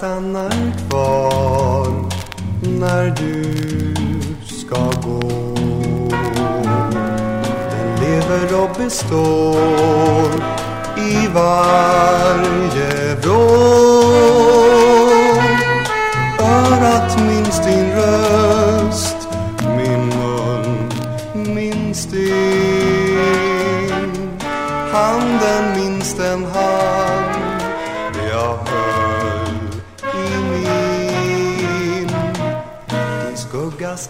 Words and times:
stannar 0.00 0.50
kvar 0.88 1.86
när 2.80 3.10
du 3.10 3.54
ska 4.46 4.76
gå. 4.76 5.20
Den 7.70 8.00
lever 8.00 8.62
och 8.62 8.70
består 8.76 10.30
i 10.98 11.26
varje 11.34 13.14
vrå. 13.14 13.50
Örat 16.38 17.18
minns 17.20 17.64
din 17.64 17.90
röst, 17.92 18.59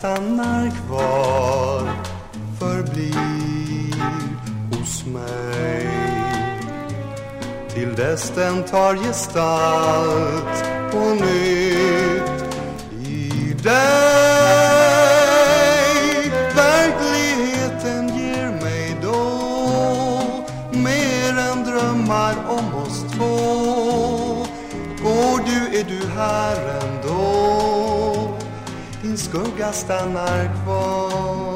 stannar 0.01 0.71
kvar, 0.71 1.83
förblir 2.59 3.95
hos 4.71 5.05
mig. 5.07 5.89
Till 7.74 7.95
dess 7.95 8.33
den 8.35 8.63
tar 8.63 8.95
gestalt 8.97 10.65
på 10.93 10.99
nytt 10.99 12.55
i 13.09 13.55
dig. 13.63 13.71
Verkligheten 16.57 18.19
ger 18.19 18.51
mig 18.63 18.96
då 19.02 19.24
mer 20.73 21.39
än 21.39 21.65
drömmar 21.65 22.35
om 22.49 22.74
oss 22.74 23.05
två. 23.17 23.37
Går 25.02 25.39
du 25.46 25.79
är 25.79 25.85
du 25.85 26.07
här 26.17 26.80
ändå. 26.83 27.40
Din 29.11 29.19
skugga 29.19 29.73
stannar 29.73 30.47
kvar. 30.63 31.49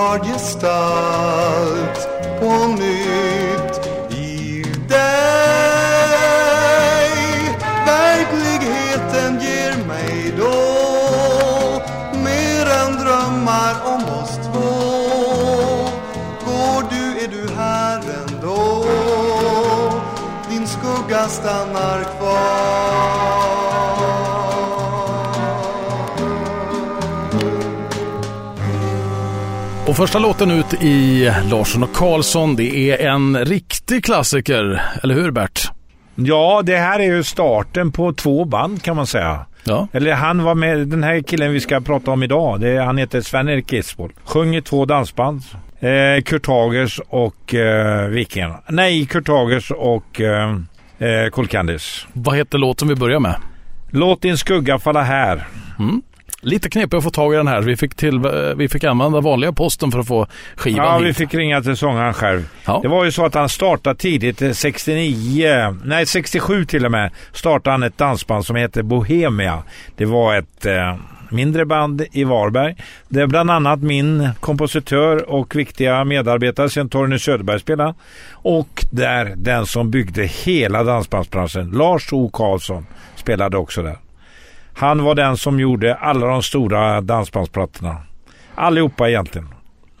Dess 0.00 0.54
den 0.54 0.60
tar 0.60 1.89
Och 29.90 29.96
första 29.96 30.18
låten 30.18 30.50
ut 30.50 30.74
i 30.82 31.24
Larsson 31.50 31.82
och 31.82 31.92
Karlsson, 31.92 32.56
det 32.56 32.90
är 32.90 33.08
en 33.08 33.44
riktig 33.44 34.04
klassiker. 34.04 34.82
Eller 35.02 35.14
hur 35.14 35.30
Bert? 35.30 35.70
Ja, 36.14 36.62
det 36.64 36.76
här 36.76 37.00
är 37.00 37.04
ju 37.04 37.22
starten 37.22 37.92
på 37.92 38.12
två 38.12 38.44
band 38.44 38.82
kan 38.82 38.96
man 38.96 39.06
säga. 39.06 39.46
Ja. 39.64 39.88
Eller 39.92 40.12
han 40.12 40.42
var 40.42 40.54
med, 40.54 40.88
den 40.88 41.02
här 41.02 41.20
killen 41.20 41.52
vi 41.52 41.60
ska 41.60 41.80
prata 41.80 42.10
om 42.10 42.22
idag, 42.22 42.60
det, 42.60 42.78
han 42.78 42.98
heter 42.98 43.20
Sven-Erik 43.20 43.72
Gisbold. 43.72 44.12
Sjöng 44.24 44.56
i 44.56 44.62
två 44.62 44.84
dansband. 44.84 45.42
Eh, 45.80 46.22
Kurt 46.24 46.46
Hagers 46.46 47.00
och 47.08 47.54
eh, 47.54 48.08
Vikingarna. 48.08 48.60
Nej, 48.68 49.06
Kurt 49.06 49.28
Hagers 49.28 49.70
och 49.70 50.20
eh, 50.20 50.56
eh. 50.98 51.78
Vad 52.12 52.36
heter 52.36 52.58
låten 52.58 52.88
vi 52.88 52.94
börjar 52.94 53.20
med? 53.20 53.36
Låt 53.90 54.22
din 54.22 54.38
skugga 54.38 54.78
falla 54.78 55.02
här. 55.02 55.46
Mm. 55.78 56.02
Lite 56.42 56.70
knepigt 56.70 56.94
att 56.94 57.04
få 57.04 57.10
tag 57.10 57.34
i 57.34 57.36
den 57.36 57.48
här. 57.48 57.62
Vi 57.62 57.76
fick, 57.76 57.94
till, 57.94 58.18
vi 58.56 58.68
fick 58.68 58.84
använda 58.84 59.20
vanliga 59.20 59.52
posten 59.52 59.92
för 59.92 59.98
att 59.98 60.06
få 60.06 60.26
skivan 60.56 60.86
Ja, 60.86 60.98
hit. 60.98 61.06
vi 61.06 61.14
fick 61.14 61.34
ringa 61.34 61.62
till 61.62 61.76
sångaren 61.76 62.14
själv. 62.14 62.48
Ja. 62.66 62.80
Det 62.82 62.88
var 62.88 63.04
ju 63.04 63.12
så 63.12 63.24
att 63.26 63.34
han 63.34 63.48
startade 63.48 63.96
tidigt, 63.98 64.42
eh, 64.42 64.52
69, 64.52 65.76
nej 65.84 66.06
67 66.06 66.64
till 66.64 66.84
och 66.84 66.90
med, 66.90 67.10
startade 67.32 67.70
han 67.74 67.82
ett 67.82 67.98
dansband 67.98 68.46
som 68.46 68.56
heter 68.56 68.82
Bohemia. 68.82 69.62
Det 69.96 70.04
var 70.04 70.34
ett 70.36 70.66
eh, 70.66 70.96
mindre 71.30 71.64
band 71.66 72.02
i 72.12 72.24
Varberg. 72.24 72.76
Där 73.08 73.26
bland 73.26 73.50
annat 73.50 73.80
min 73.82 74.28
kompositör 74.40 75.30
och 75.30 75.56
viktiga 75.56 76.04
medarbetare 76.04 76.70
sen 76.70 76.88
Torgny 76.88 77.18
Söderberg 77.18 77.60
spelade. 77.60 77.94
Och 78.32 78.84
där 78.90 79.34
den 79.36 79.66
som 79.66 79.90
byggde 79.90 80.22
hela 80.24 80.84
dansbandsbranschen, 80.84 81.70
Lars 81.70 82.12
O. 82.12 82.30
Karlsson, 82.32 82.86
spelade 83.16 83.56
också 83.56 83.82
där. 83.82 83.96
Han 84.80 85.04
var 85.04 85.14
den 85.14 85.36
som 85.36 85.60
gjorde 85.60 85.94
alla 85.94 86.26
de 86.26 86.42
stora 86.42 87.00
dansbandsplattorna. 87.00 87.96
Allihopa 88.54 89.08
egentligen. 89.08 89.48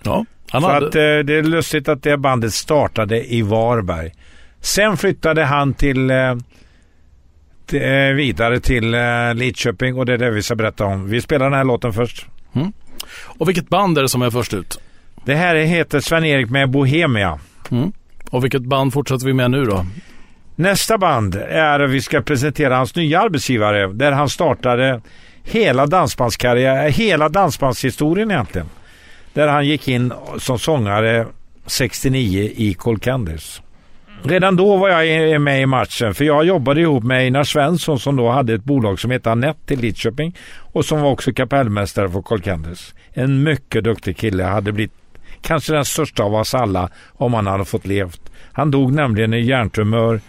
Ja, 0.02 0.24
han 0.50 0.62
Så 0.62 0.68
hade... 0.68 0.86
att, 0.86 0.94
eh, 0.94 1.00
det 1.00 1.34
är 1.38 1.42
lustigt 1.42 1.88
att 1.88 2.02
det 2.02 2.16
bandet 2.16 2.54
startade 2.54 3.32
i 3.34 3.42
Varberg. 3.42 4.12
Sen 4.60 4.96
flyttade 4.96 5.44
han 5.44 5.74
till, 5.74 6.10
eh, 6.10 6.36
till 7.66 7.82
eh, 7.82 8.14
vidare 8.14 8.60
till 8.60 8.94
eh, 8.94 9.34
Lidköping 9.34 9.96
och 9.98 10.06
det 10.06 10.12
är 10.12 10.18
det 10.18 10.30
vi 10.30 10.42
ska 10.42 10.54
berätta 10.54 10.84
om. 10.84 11.08
Vi 11.10 11.20
spelar 11.20 11.46
den 11.46 11.54
här 11.58 11.64
låten 11.64 11.92
först. 11.92 12.26
Och 13.38 13.48
vilket 13.48 13.68
band 13.68 13.98
är 13.98 14.02
det 14.02 14.08
som 14.08 14.22
är 14.22 14.30
först 14.30 14.54
ut? 14.54 14.80
Det 15.24 15.34
här 15.34 15.54
heter 15.54 16.00
Sven-Erik 16.00 16.50
med 16.50 16.70
Bohemia. 16.70 17.38
Mm. 17.70 17.92
Och 18.30 18.44
vilket 18.44 18.62
band 18.62 18.92
fortsätter 18.92 19.26
vi 19.26 19.32
med 19.32 19.50
nu 19.50 19.64
då? 19.64 19.86
Nästa 20.60 20.98
band 20.98 21.34
är 21.34 21.80
att 21.80 21.90
vi 21.90 22.02
ska 22.02 22.22
presentera 22.22 22.76
hans 22.76 22.96
nya 22.96 23.20
arbetsgivare 23.20 23.86
där 23.86 24.12
han 24.12 24.28
startade 24.28 25.00
hela 25.44 25.86
dansbandskarriär, 25.86 26.86
eh, 26.86 26.92
hela 26.92 27.28
dansbandshistorien 27.28 28.30
egentligen. 28.30 28.66
Där 29.32 29.48
han 29.48 29.66
gick 29.66 29.88
in 29.88 30.12
som 30.38 30.58
sångare 30.58 31.26
69 31.66 32.50
i 32.56 32.74
Cold 32.74 33.06
Redan 34.22 34.56
då 34.56 34.76
var 34.76 34.88
jag 34.88 35.40
med 35.40 35.62
i 35.62 35.66
matchen 35.66 36.14
för 36.14 36.24
jag 36.24 36.44
jobbade 36.44 36.80
ihop 36.80 37.04
med 37.04 37.18
Einar 37.18 37.44
Svensson 37.44 37.98
som 37.98 38.16
då 38.16 38.30
hade 38.30 38.54
ett 38.54 38.64
bolag 38.64 39.00
som 39.00 39.10
hette 39.10 39.30
Anette 39.30 39.74
i 39.74 39.76
Lidköping 39.76 40.36
och 40.72 40.84
som 40.84 41.00
var 41.00 41.10
också 41.10 41.32
kapellmästare 41.32 42.08
för 42.08 42.22
Cold 42.22 42.48
En 43.12 43.42
mycket 43.42 43.84
duktig 43.84 44.16
kille, 44.16 44.44
hade 44.44 44.72
blivit 44.72 44.92
kanske 45.42 45.72
den 45.72 45.84
största 45.84 46.22
av 46.22 46.34
oss 46.34 46.54
alla 46.54 46.90
om 47.12 47.34
han 47.34 47.46
hade 47.46 47.64
fått 47.64 47.86
levt. 47.86 48.20
Han 48.52 48.70
dog 48.70 48.92
nämligen 48.92 49.34
i 49.34 49.40
hjärntumör 49.40 50.20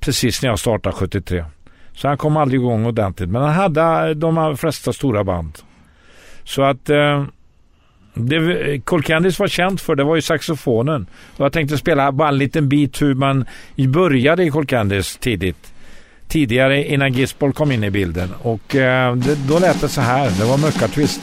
precis 0.00 0.42
när 0.42 0.48
jag 0.48 0.58
startade 0.58 0.96
73. 0.96 1.44
Så 1.92 2.08
han 2.08 2.18
kom 2.18 2.36
aldrig 2.36 2.60
igång 2.60 2.86
ordentligt. 2.86 3.28
Men 3.28 3.42
han 3.42 3.54
hade 3.54 4.08
eh, 4.08 4.10
de 4.10 4.56
flesta 4.56 4.92
stora 4.92 5.24
band. 5.24 5.58
Så 6.44 6.62
att 6.62 6.90
eh, 6.90 7.24
det 8.14 8.80
Cold 8.84 9.04
Candice 9.04 9.40
var 9.40 9.48
känt 9.48 9.80
för 9.80 9.94
det 9.94 10.04
var 10.04 10.16
ju 10.16 10.22
saxofonen. 10.22 11.06
Och 11.36 11.44
jag 11.44 11.52
tänkte 11.52 11.78
spela 11.78 12.12
bara 12.12 12.28
en 12.28 12.38
liten 12.38 12.68
bit 12.68 13.02
hur 13.02 13.14
man 13.14 13.44
började 13.88 14.44
i 14.44 14.50
Cold 14.50 14.68
Candice 14.68 15.18
tidigt. 15.18 15.72
Tidigare 16.28 16.84
innan 16.84 17.12
Gisbold 17.12 17.54
kom 17.54 17.72
in 17.72 17.84
i 17.84 17.90
bilden. 17.90 18.28
Och 18.42 18.76
eh, 18.76 19.16
det, 19.16 19.48
då 19.48 19.58
lät 19.58 19.80
det 19.80 19.88
så 19.88 20.00
här. 20.00 20.30
Det 20.38 20.44
var 20.44 20.58
muckartvist. 20.58 21.20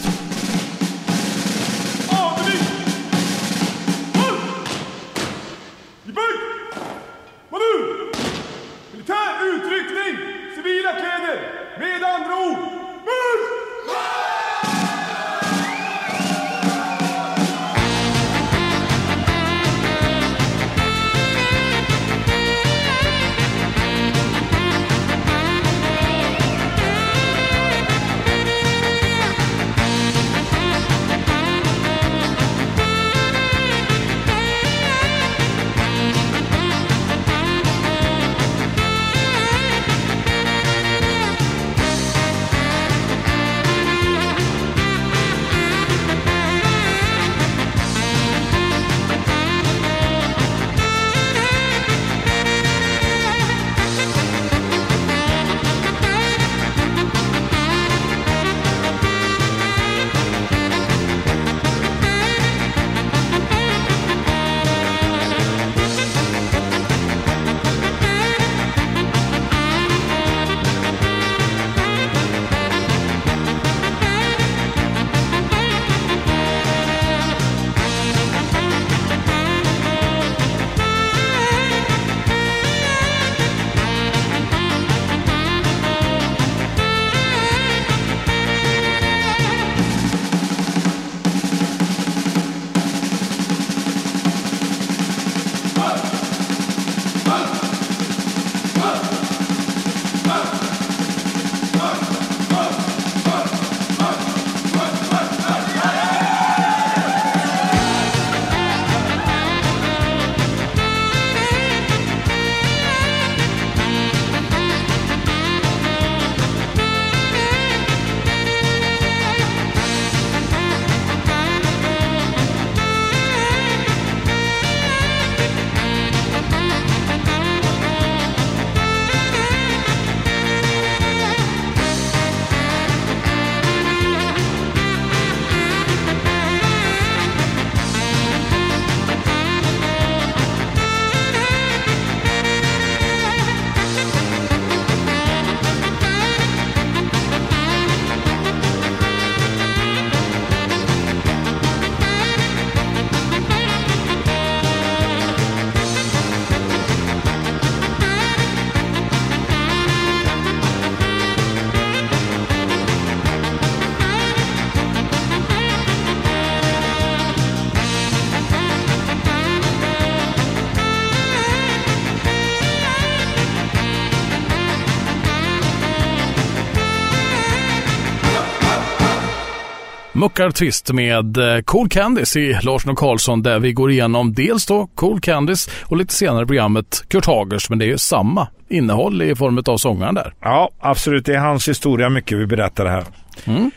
Muckar 180.17 180.51
Twist 180.51 180.93
med 180.93 181.37
eh, 181.37 181.61
Cool 181.61 181.89
Candice 181.89 182.39
i 182.39 182.59
Larsson 182.61 182.91
och 182.91 182.97
Karlsson 182.97 183.43
där 183.43 183.59
vi 183.59 183.73
går 183.73 183.91
igenom 183.91 184.33
dels 184.33 184.65
då 184.65 184.87
Cool 184.95 185.21
Candice 185.21 185.71
och 185.83 185.97
lite 185.97 186.13
senare 186.13 186.43
i 186.43 186.45
programmet 186.45 187.03
Kurt 187.07 187.25
Hagers 187.25 187.69
men 187.69 187.79
det 187.79 187.85
är 187.85 187.87
ju 187.87 187.97
samma 187.97 188.47
innehåll 188.69 189.21
i 189.21 189.35
form 189.35 189.63
av 189.65 189.77
sångaren 189.77 190.15
där. 190.15 190.33
Ja, 190.41 190.69
absolut. 190.79 191.25
Det 191.25 191.33
är 191.33 191.39
hans 191.39 191.67
historia 191.67 192.09
mycket 192.09 192.37
vi 192.37 192.45
berättar 192.45 192.85
här. 192.85 193.03
Mm. 193.45 193.71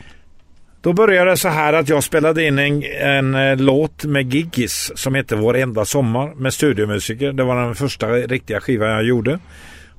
Då 0.80 0.92
började 0.92 1.30
det 1.30 1.36
så 1.36 1.48
här 1.48 1.72
att 1.72 1.88
jag 1.88 2.04
spelade 2.04 2.46
in 2.46 2.58
en, 2.58 2.82
en 3.00 3.34
eh, 3.34 3.56
låt 3.56 4.04
med 4.04 4.34
Giggis 4.34 4.92
som 4.94 5.14
heter 5.14 5.36
Vår 5.36 5.56
enda 5.56 5.84
sommar 5.84 6.34
med 6.34 6.54
studiomusiker. 6.54 7.32
Det 7.32 7.44
var 7.44 7.64
den 7.64 7.74
första 7.74 8.08
riktiga 8.08 8.60
skivan 8.60 8.88
jag 8.88 9.04
gjorde. 9.04 9.38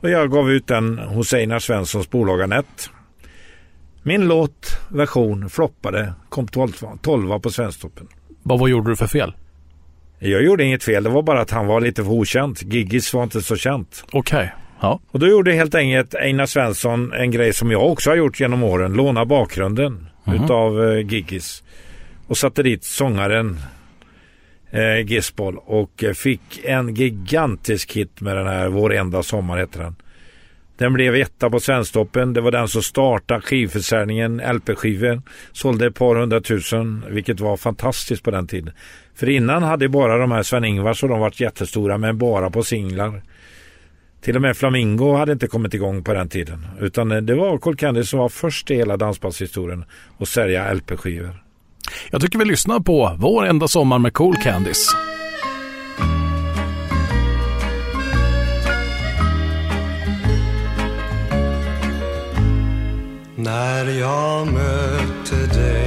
Och 0.01 0.09
jag 0.09 0.31
gav 0.31 0.51
ut 0.51 0.67
den 0.67 0.97
hos 0.97 1.33
Einar 1.33 1.59
Svenssons 1.59 2.09
bolag 2.09 2.41
Anette. 2.41 2.83
Min 4.03 4.27
låt, 4.27 4.77
version, 4.89 5.49
floppade, 5.49 6.13
kom 6.29 6.47
12, 6.47 6.71
12 7.01 7.39
på 7.39 7.49
Svensktoppen. 7.49 8.07
Vad, 8.43 8.59
vad 8.59 8.69
gjorde 8.69 8.91
du 8.91 8.95
för 8.95 9.07
fel? 9.07 9.33
Jag 10.19 10.43
gjorde 10.43 10.63
inget 10.63 10.83
fel, 10.83 11.03
det 11.03 11.09
var 11.09 11.21
bara 11.21 11.41
att 11.41 11.51
han 11.51 11.67
var 11.67 11.81
lite 11.81 12.03
för 12.03 12.11
okänt. 12.11 12.61
Giggis 12.63 13.13
var 13.13 13.23
inte 13.23 13.41
så 13.41 13.55
känt. 13.55 14.03
Okej, 14.11 14.51
ja. 14.81 14.99
Och 15.11 15.19
då 15.19 15.27
gjorde 15.27 15.53
helt 15.53 15.75
enkelt 15.75 16.15
Einar 16.15 16.45
Svensson 16.45 17.13
en 17.13 17.31
grej 17.31 17.53
som 17.53 17.71
jag 17.71 17.91
också 17.91 18.09
har 18.09 18.17
gjort 18.17 18.39
genom 18.39 18.63
åren. 18.63 18.93
Låna 18.93 19.25
bakgrunden 19.25 20.07
utav 20.27 20.83
eh, 20.83 21.07
Giggis. 21.07 21.63
Och 22.27 22.37
satte 22.37 22.63
dit 22.63 22.83
sångaren 22.83 23.59
eh, 24.71 25.05
Gisbol 25.05 25.57
och 25.57 26.03
eh, 26.03 26.13
fick 26.13 26.65
en 26.65 26.95
gigantisk 26.95 27.93
hit 27.93 28.21
med 28.21 28.37
den 28.37 28.47
här 28.47 28.67
Vår 28.67 28.93
enda 28.93 29.23
sommar 29.23 29.57
heter 29.57 29.79
den. 29.79 29.95
Den 30.81 30.93
blev 30.93 31.15
etta 31.15 31.49
på 31.49 31.59
Svensktoppen. 31.59 32.33
Det 32.33 32.41
var 32.41 32.51
den 32.51 32.67
som 32.67 32.83
startade 32.83 33.41
skivförsäljningen, 33.41 34.41
LP-skivor. 34.53 35.21
Sålde 35.51 35.85
ett 35.85 35.95
par 35.95 36.15
hundratusen, 36.15 37.03
vilket 37.09 37.39
var 37.39 37.57
fantastiskt 37.57 38.23
på 38.23 38.31
den 38.31 38.47
tiden. 38.47 38.73
För 39.15 39.29
innan 39.29 39.63
hade 39.63 39.89
bara 39.89 40.17
de 40.17 40.31
här 40.31 40.43
Sven-Ingvars 40.43 41.03
och 41.03 41.09
de 41.09 41.19
varit 41.19 41.39
jättestora, 41.39 41.97
men 41.97 42.17
bara 42.17 42.49
på 42.49 42.63
singlar. 42.63 43.21
Till 44.21 44.35
och 44.35 44.41
med 44.41 44.57
Flamingo 44.57 45.13
hade 45.13 45.31
inte 45.31 45.47
kommit 45.47 45.73
igång 45.73 46.03
på 46.03 46.13
den 46.13 46.29
tiden. 46.29 46.67
Utan 46.79 47.25
det 47.25 47.35
var 47.35 47.57
Cool 47.57 47.75
Candy 47.75 48.03
som 48.03 48.19
var 48.19 48.29
först 48.29 48.71
i 48.71 48.75
hela 48.75 48.97
dansbandshistorien 48.97 49.85
att 50.19 50.27
sälja 50.27 50.73
LP-skivor. 50.73 51.43
Jag 52.11 52.21
tycker 52.21 52.39
vi 52.39 52.45
lyssnar 52.45 52.79
på 52.79 53.15
Vår 53.19 53.45
enda 53.45 53.67
sommar 53.67 53.99
med 53.99 54.13
Cool 54.13 54.35
Candice. 54.35 54.97
När 63.43 63.85
jag 63.99 64.47
mötte 64.47 65.35
dig 65.35 65.80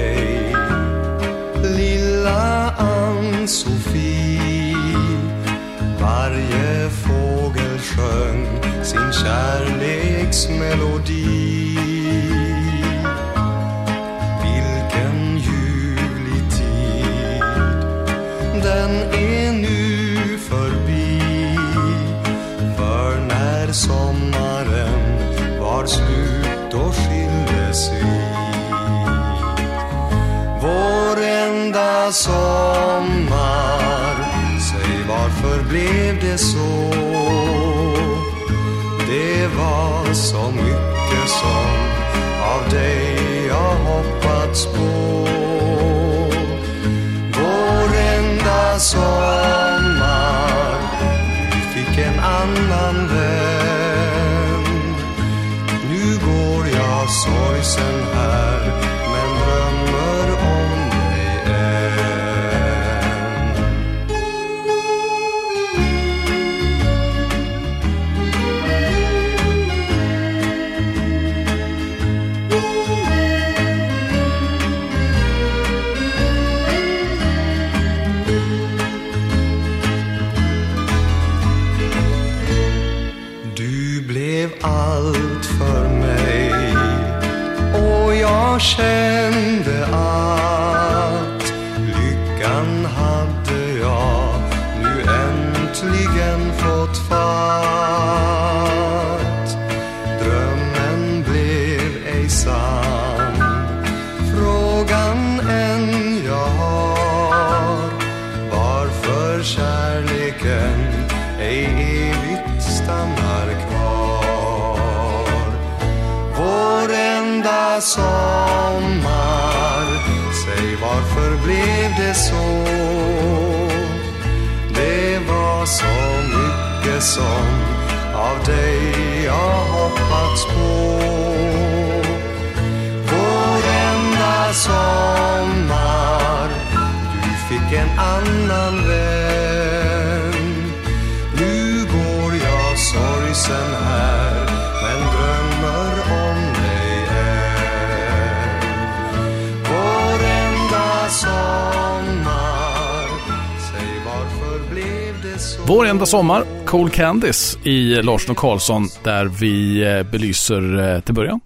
Vår 155.69 155.87
enda 155.87 156.07
sommar, 156.07 156.45
Cool 156.65 156.91
Candies 156.91 157.59
i 157.63 158.03
Larsson 158.03 158.31
och 158.31 158.37
Karlsson 158.37 158.89
där 159.03 159.25
vi 159.25 159.83
eh, 159.83 160.11
belyser 160.11 160.95
eh, 160.95 161.01
till 161.01 161.15
början 161.15 161.41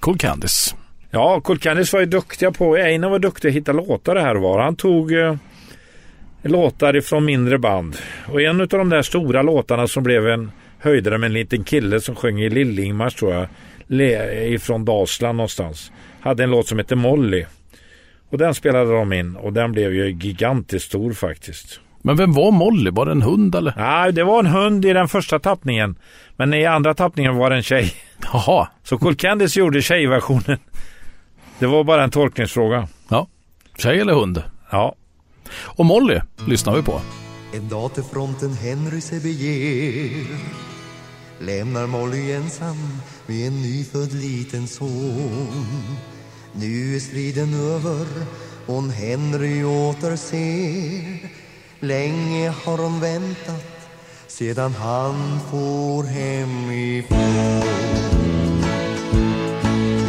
Cool 0.00 0.18
Candies. 0.18 0.74
Ja, 1.10 1.40
Cool 1.40 1.58
Candies 1.58 1.92
var 1.92 2.00
ju 2.00 2.06
duktiga 2.06 2.50
på, 2.52 2.76
Einar 2.76 3.08
var 3.08 3.18
duktig 3.18 3.48
att 3.48 3.54
hitta 3.54 3.72
låtar 3.72 4.14
det 4.14 4.20
här 4.20 4.36
och 4.36 4.42
var. 4.42 4.62
Han 4.62 4.76
tog 4.76 5.12
eh, 5.12 5.36
låtar 6.42 6.96
ifrån 6.96 7.24
mindre 7.24 7.58
band. 7.58 7.96
Och 8.32 8.42
en 8.42 8.60
av 8.60 8.68
de 8.68 8.88
där 8.88 9.02
stora 9.02 9.42
låtarna 9.42 9.86
som 9.86 10.02
blev 10.02 10.28
en 10.28 10.50
höjdare 10.78 11.18
med 11.18 11.26
en 11.26 11.32
liten 11.32 11.64
kille 11.64 12.00
som 12.00 12.14
sjöng 12.14 12.40
i 12.40 12.50
Lillingmars 12.50 13.14
tror 13.14 13.34
jag. 13.34 13.46
Le, 13.86 14.44
ifrån 14.54 14.84
Dalsland 14.84 15.36
någonstans. 15.36 15.92
Hade 16.20 16.44
en 16.44 16.50
låt 16.50 16.66
som 16.66 16.78
hette 16.78 16.96
Molly. 16.96 17.44
Och 18.30 18.38
den 18.38 18.54
spelade 18.54 18.92
de 18.92 19.12
in 19.12 19.36
och 19.36 19.52
den 19.52 19.72
blev 19.72 19.94
ju 19.94 20.10
gigantiskt 20.10 20.88
stor 20.88 21.12
faktiskt. 21.12 21.80
Men 22.02 22.16
vem 22.16 22.32
var 22.32 22.50
Molly? 22.50 22.90
Var 22.90 23.06
det 23.06 23.12
en 23.12 23.22
hund 23.22 23.54
eller? 23.54 23.74
Nej, 23.76 24.12
det 24.12 24.24
var 24.24 24.38
en 24.40 24.46
hund 24.46 24.84
i 24.84 24.92
den 24.92 25.08
första 25.08 25.38
tappningen. 25.38 25.98
Men 26.36 26.54
i 26.54 26.66
andra 26.66 26.94
tappningen 26.94 27.36
var 27.36 27.50
det 27.50 27.56
en 27.56 27.62
tjej. 27.62 27.92
Jaha, 28.32 28.68
Så 28.84 28.98
Cool 28.98 29.14
Candice 29.16 29.58
gjorde 29.60 29.82
tjejversionen. 29.82 30.58
Det 31.58 31.66
var 31.66 31.84
bara 31.84 32.04
en 32.04 32.10
tolkningsfråga. 32.10 32.88
ja. 33.08 33.26
Tjej 33.78 34.00
eller 34.00 34.12
hund? 34.14 34.42
Ja, 34.70 34.94
Och 35.64 35.86
Molly 35.86 36.20
lyssnar 36.46 36.76
vi 36.76 36.82
på. 36.82 37.00
En 37.54 37.68
dag 37.68 37.94
till 37.94 38.02
fronten 38.02 38.54
Henry 38.54 39.00
sig 39.00 39.20
beger 39.20 40.26
Lämnar 41.40 41.86
Molly 41.86 42.32
ensam 42.32 42.76
med 43.26 43.46
en 43.46 43.62
nyfödd 43.62 44.12
liten 44.12 44.66
son 44.66 45.78
Nu 46.52 46.96
är 46.96 47.00
striden 47.00 47.54
över, 47.54 48.06
hon 48.66 48.90
Henry 48.90 49.64
återser. 49.64 51.30
Länge 51.82 52.54
har 52.64 52.76
de 52.78 53.00
väntat 53.00 53.88
sedan 54.26 54.74
han 54.74 55.40
for 55.50 56.02
hemifrån. 56.02 57.18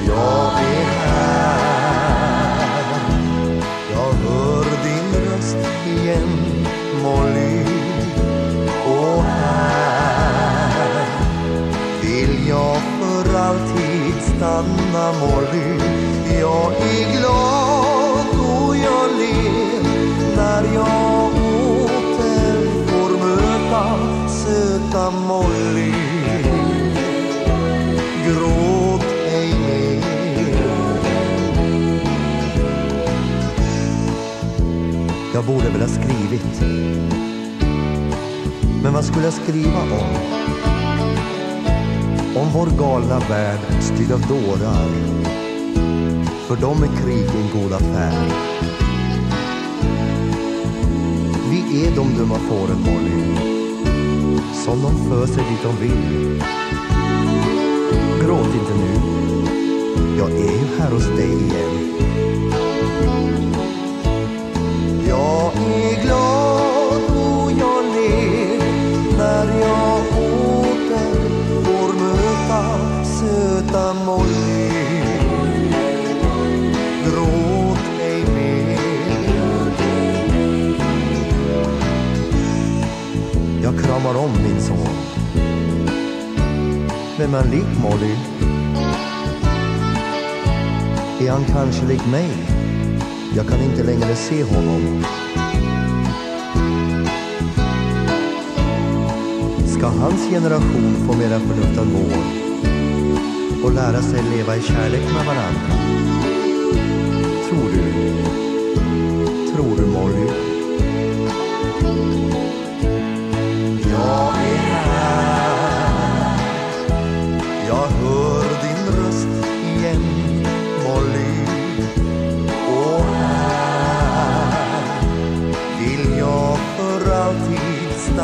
Jag 0.07 0.63
är 0.63 0.85
här, 0.85 1.61
jag 3.91 4.13
hör 4.13 4.65
din 4.83 5.13
röst 5.25 5.57
igen, 5.87 6.29
Molly. 7.03 7.65
Och 8.85 9.23
här 9.23 11.05
vill 12.01 12.47
jag 12.47 12.81
för 12.99 13.35
alltid 13.35 14.23
stanna, 14.37 15.11
Molly. 15.19 16.00
Vad 39.01 39.07
skulle 39.07 39.25
jag 39.25 39.33
skriva 39.33 39.81
om? 39.81 40.15
Om 42.35 42.51
vår 42.53 42.67
galna 42.79 43.19
värld 43.19 43.59
styrd 43.79 44.11
av 44.11 44.21
dårar. 44.21 44.89
För 46.47 46.55
dem 46.55 46.83
är 46.83 47.03
krig 47.03 47.25
en 47.35 47.61
god 47.61 47.73
affär. 47.73 48.27
Vi 51.49 51.85
är 51.85 51.95
de 51.95 52.15
dumma 52.17 52.35
fåren, 52.35 52.79
Molly. 52.79 53.35
Som 54.53 54.81
de 54.81 55.09
föser 55.09 55.41
dit 55.49 55.63
de 55.63 55.77
vill. 55.77 56.43
Gråt 58.21 58.55
inte 58.55 58.73
nu. 58.73 58.93
Jag 60.17 60.31
är 60.31 60.59
ju 60.59 60.79
här 60.79 60.91
hos 60.91 61.07
dig 61.07 61.33
igen. 61.33 61.91
Jag 65.07 65.40
talar 84.11 84.25
om 84.25 84.31
min 84.43 84.61
son. 84.61 84.95
Vem 87.17 87.33
är 87.33 87.43
lik 87.43 87.79
Molly? 87.81 88.15
Är 91.19 91.31
han 91.31 91.45
kanske 91.45 91.85
lik 91.85 92.05
mig? 92.11 92.29
Jag 93.35 93.47
kan 93.47 93.59
inte 93.59 93.83
längre 93.83 94.15
se 94.15 94.43
honom. 94.43 95.03
Ska 99.67 99.87
hans 99.87 100.29
generation 100.29 100.95
få 101.07 101.17
mera 101.17 101.39
förnuft 101.39 101.79
än 101.79 101.91
vår 101.93 102.23
och 103.63 103.73
lära 103.73 104.01
sig 104.01 104.23
leva 104.35 104.55
i 104.55 104.61
kärlek 104.61 105.03
med 105.13 105.25
varandra? 105.25 106.10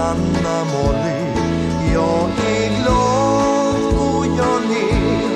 Anna 0.08 0.64
Molly. 0.64 1.22
Jag 1.94 2.30
är 2.30 2.82
glad 2.82 3.82
och 4.00 4.26
jag 4.26 4.62
ler 4.70 5.30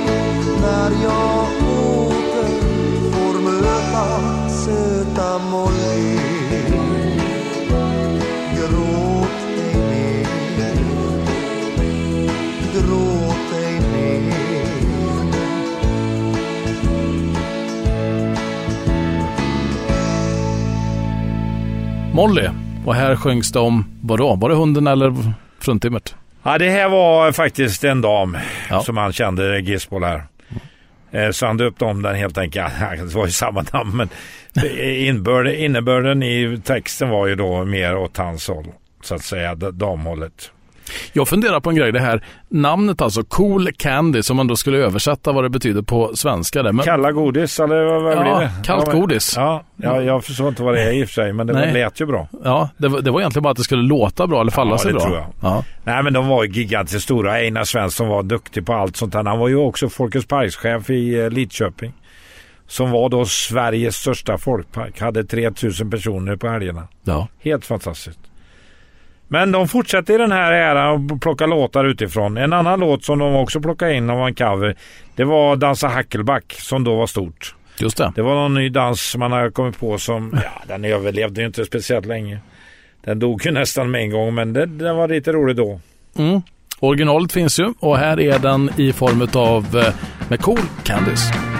när 0.62 0.92
jag 1.04 1.48
åter 1.70 2.54
får 3.12 3.36
möta 3.42 4.06
söta 4.50 5.40
Molly. 5.40 6.18
Gråt 8.56 9.42
ej 9.58 10.25
mer 10.58 10.80
Gråt 12.74 13.54
ej 13.63 13.82
mer 13.92 14.32
Molly. 22.13 22.50
Och 22.86 22.96
här 22.96 23.16
sjöngs 23.16 23.51
det 23.51 23.60
om, 23.60 23.91
vadå? 24.12 24.36
Var 24.36 24.50
det 24.50 24.56
hunden 24.56 24.88
eller 24.88 25.34
fruntimret? 25.60 26.15
Ja, 26.44 26.58
det 26.58 26.70
här 26.70 26.89
var 26.89 27.32
faktiskt 27.32 27.84
en 27.84 28.01
dam 28.01 28.38
Ja. 28.70 28.82
som 28.84 28.98
han 28.98 29.13
kände, 29.13 29.60
Gisbol 29.60 30.03
här. 30.03 30.24
Eh, 31.12 31.30
Så 31.32 31.46
han 31.46 31.58
döpte 31.58 31.86
om 31.86 32.01
den 32.01 32.15
helt 32.15 32.38
enkelt. 32.38 32.74
Det 33.00 33.15
var 33.15 33.25
ju 33.25 33.32
samma 33.32 33.65
namn 33.74 33.98
men 33.98 34.10
innebörden, 34.80 35.56
innebörden 35.56 36.24
i 36.24 36.62
texten 36.63 37.10
var 37.10 37.27
ju 37.27 37.36
då 37.36 37.65
mer 37.65 37.96
åt 37.98 38.18
hans 38.18 38.48
håll. 38.48 38.65
Så 39.03 39.15
att 39.15 39.22
säga, 39.24 39.56
damhållet. 39.56 40.51
Jag 41.14 41.28
funderar 41.28 41.60
på 41.60 41.70
en 41.70 41.76
grej, 41.76 41.92
det 41.92 42.00
här 42.00 42.24
namnet 42.50 43.02
alltså, 43.02 43.24
Cool 43.24 43.70
Candy, 43.78 44.24
som 44.24 44.38
man 44.38 44.48
då 44.48 44.56
skulle 44.56 44.78
översätta 44.78 45.32
vad 45.32 45.44
det 45.44 45.50
betyder 45.50 45.82
på 45.82 46.16
svenska. 46.16 46.64
Där. 46.64 46.72
Men, 46.72 46.86
Kalla 46.86 47.12
godis 47.12 47.60
eller 47.60 47.84
vad, 47.84 48.04
vad 48.04 48.14
Ja, 48.16 48.22
blir 48.22 48.32
det? 48.34 48.52
kallt 48.66 48.84
ja, 48.88 48.92
men- 48.92 49.02
godis. 49.02 49.34
Ja, 49.38 49.64
ja, 49.76 50.02
jag 50.02 50.24
förstår 50.24 50.48
inte 50.48 50.64
vad 50.64 50.74
det 50.74 50.84
är 50.84 50.92
i 50.92 51.04
och 51.04 51.08
för 51.08 51.14
sig 51.14 51.34
men 51.34 51.48
det 51.48 51.54
Nej. 51.54 51.74
lät 51.74 52.02
ju 52.02 52.06
bra. 52.06 52.28
ja, 52.44 52.70
det, 52.78 52.88
var, 52.88 53.02
det 53.02 53.12
var 53.12 53.20
egentligen 53.20 53.44
bara 53.44 53.52
att 53.52 53.58
det 53.58 53.64
skulle 53.64 53.82
låta 53.84 54.28
bra 54.28 54.42
eller 54.42 54.52
falla 54.52 54.72
Ja, 54.72 54.78
sig 54.78 54.88
det 54.92 54.94
bra. 54.94 55.04
tror 55.04 55.16
jag. 55.18 55.26
Ja. 55.42 55.64
Nej 55.84 56.04
men 56.04 56.14
de 56.14 56.28
var 56.28 56.44
ju 56.44 56.50
gigantiskt 56.52 57.04
stora. 57.04 57.32
Einar 57.34 57.64
Svensson 57.64 58.08
var 58.08 58.24
duktig 58.24 58.66
på 58.66 58.74
allt 58.74 58.96
sånt 58.96 59.14
här. 59.14 59.24
Han 59.24 59.40
var 59.40 59.48
ju 59.48 59.56
också 59.56 59.90
Folkets 59.90 60.26
Parkschef 60.28 60.90
i 60.90 61.20
eh, 61.20 61.30
Lidköping. 61.30 61.94
Som 62.68 62.92
var 62.92 63.10
då 63.10 63.26
Sveriges 63.26 63.96
största 63.96 64.38
folkpark. 64.38 65.00
Hade 65.02 65.24
3000 65.24 65.90
personer 65.92 66.36
på 66.36 66.48
helgerna. 66.48 66.88
Ja. 67.04 67.28
Helt 67.44 67.66
fantastiskt. 67.66 68.20
Men 69.34 69.52
de 69.52 69.68
fortsätter 69.68 70.14
i 70.14 70.18
den 70.18 70.32
här 70.32 70.52
äran 70.52 71.12
och 71.12 71.22
plocka 71.22 71.46
låtar 71.46 71.86
utifrån. 71.86 72.38
En 72.38 72.54
annan 72.54 72.80
låt 72.80 73.04
som 73.04 73.20
de 73.20 73.36
också 73.36 73.62
plockade 73.62 73.94
in 73.94 74.10
och 74.10 74.18
var 74.18 74.28
en 74.28 74.36
cover. 74.36 74.76
Det 75.16 75.24
var 75.24 75.56
Dansa 75.56 75.88
Hackelback 75.88 76.54
som 76.60 76.84
då 76.84 76.96
var 76.96 77.08
stort. 77.08 77.56
Just 77.80 77.98
det. 77.98 78.14
Det 78.16 78.22
var 78.22 78.36
någon 78.36 78.54
ny 78.54 78.70
dans 78.70 79.16
man 79.18 79.32
hade 79.32 79.52
kommit 79.52 79.80
på 79.80 79.98
som, 79.98 80.40
ja 80.44 80.62
den 80.68 80.86
överlevde 80.86 81.42
ju 81.42 81.48
inte 81.48 81.66
speciellt 81.66 82.06
länge. 82.06 82.40
Den 83.04 83.20
dog 83.20 83.46
ju 83.46 83.52
nästan 83.52 83.92
med 83.92 84.02
en 84.02 84.12
gång 84.12 84.36
men 84.36 84.54
det, 84.54 84.66
den 84.66 84.96
var 84.96 85.08
lite 85.08 85.32
rolig 85.32 85.56
då. 85.56 85.80
Mm. 86.18 86.42
Originalet 86.80 87.32
finns 87.32 87.60
ju 87.60 87.74
och 87.80 87.98
här 87.98 88.20
är 88.20 88.40
den 88.40 88.70
i 88.78 88.94
form 88.94 89.28
av 89.34 89.78
eh, 89.78 89.94
med 90.30 90.42
Cool 90.42 90.60
Candies. 90.84 91.50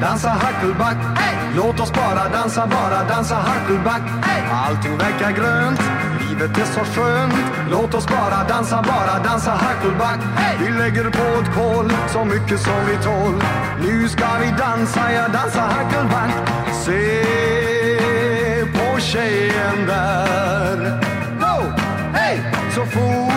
Dansa 0.00 0.28
hackelback. 0.28 0.96
Hey! 1.18 1.34
Låt 1.56 1.80
oss 1.80 1.92
bara 1.92 2.28
dansa, 2.28 2.66
bara 2.66 3.04
dansa 3.08 3.34
hackelback. 3.34 4.02
Hey! 4.22 4.42
Allting 4.52 4.98
verkar 4.98 5.30
grönt, 5.30 5.80
livet 6.20 6.58
är 6.58 6.64
så 6.64 6.80
skönt. 6.80 7.34
Låt 7.70 7.94
oss 7.94 8.06
bara 8.06 8.44
dansa, 8.48 8.82
bara 8.82 9.22
dansa 9.24 9.50
hackelback. 9.50 10.20
Hey! 10.36 10.56
Vi 10.60 10.78
lägger 10.78 11.04
på 11.04 11.40
ett 11.40 11.54
kol 11.54 11.92
så 12.08 12.24
mycket 12.24 12.60
som 12.60 12.86
vi 12.86 12.96
tål. 13.04 13.42
Nu 13.80 14.08
ska 14.08 14.26
vi 14.40 14.50
dansa, 14.58 15.12
ja 15.12 15.28
dansa 15.28 15.60
hackelback. 15.60 16.32
Se 16.84 17.22
på 18.72 19.00
tjejen 19.00 19.86
där. 19.86 21.00
Go! 21.40 21.72
Hey! 22.12 22.38
Så 22.74 22.86
fort 22.86 23.27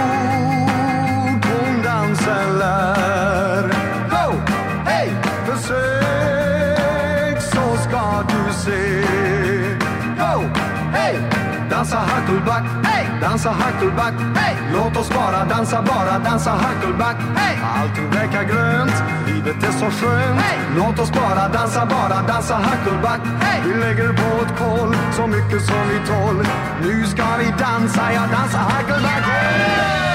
Dansa 11.92 12.08
Huckleback, 12.16 12.64
hey! 12.86 13.06
dansa 13.22 13.52
Huckleback, 13.52 14.14
hey! 14.36 14.56
Låt 14.74 14.98
oss 14.98 15.10
bara 15.10 15.46
dansa, 15.46 15.82
bara 15.82 16.20
dansa 16.20 16.52
Huckleback, 16.52 17.18
hey! 17.36 17.58
Allting 17.64 18.10
verkar 18.10 18.44
grönt, 18.44 19.04
livet 19.28 19.64
är 19.64 19.72
så 19.72 19.86
skönt. 19.86 20.42
Hey! 20.42 20.58
Låt 20.78 21.00
oss 21.00 21.12
bara 21.12 21.50
dansa, 21.50 21.86
bara 21.86 22.22
dansa 22.28 22.56
Huckleback, 22.56 23.20
hey! 23.42 23.62
Vi 23.66 23.80
lägger 23.80 24.08
på 24.08 24.46
ett 24.46 24.58
koll, 24.58 24.96
så 25.12 25.28
mycket 25.28 25.66
som 25.66 25.88
vi 25.90 26.08
tål. 26.08 26.48
Nu 26.82 27.06
ska 27.06 27.26
vi 27.40 27.46
dansa, 27.60 28.14
ja 28.14 28.22
dansa 28.22 28.58
Huckleback, 28.58 29.24
hey! 29.24 30.11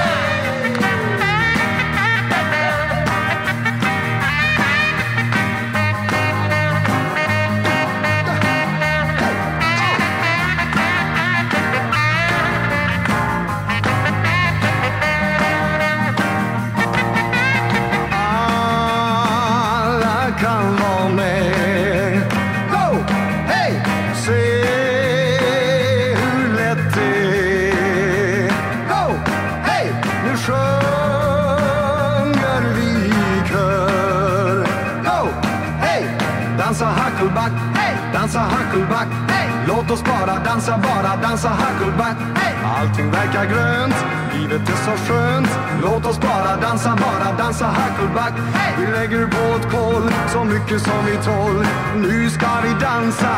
Huckleback, 37.27 37.51
hej! 37.75 37.97
Dansa 38.13 38.39
Huckleback, 38.39 39.07
hej! 39.29 39.49
Låt 39.67 39.91
oss 39.91 40.03
bara 40.03 40.43
dansa, 40.43 40.77
bara 40.77 41.15
dansa 41.21 41.49
Huckleback, 41.49 42.17
hej! 42.35 42.53
Allting 42.63 43.11
verkar 43.11 43.45
grönt, 43.45 43.95
livet 44.33 44.69
är 44.69 44.75
så 44.75 44.91
skönt. 44.91 45.59
Låt 45.81 46.05
oss 46.05 46.19
bara 46.19 46.57
dansa, 46.61 46.97
bara 46.99 47.37
dansa 47.37 47.65
Huckleback, 47.65 48.33
hej! 48.53 48.73
Vi 48.79 48.91
lägger 48.91 49.27
på 49.27 49.57
ett 49.57 49.71
koll, 49.71 50.11
så 50.27 50.43
mycket 50.43 50.81
som 50.81 51.05
vi 51.05 51.15
tål. 51.25 51.65
Nu 51.95 52.29
ska 52.29 52.47
vi 52.63 52.69
dansa, 52.69 53.35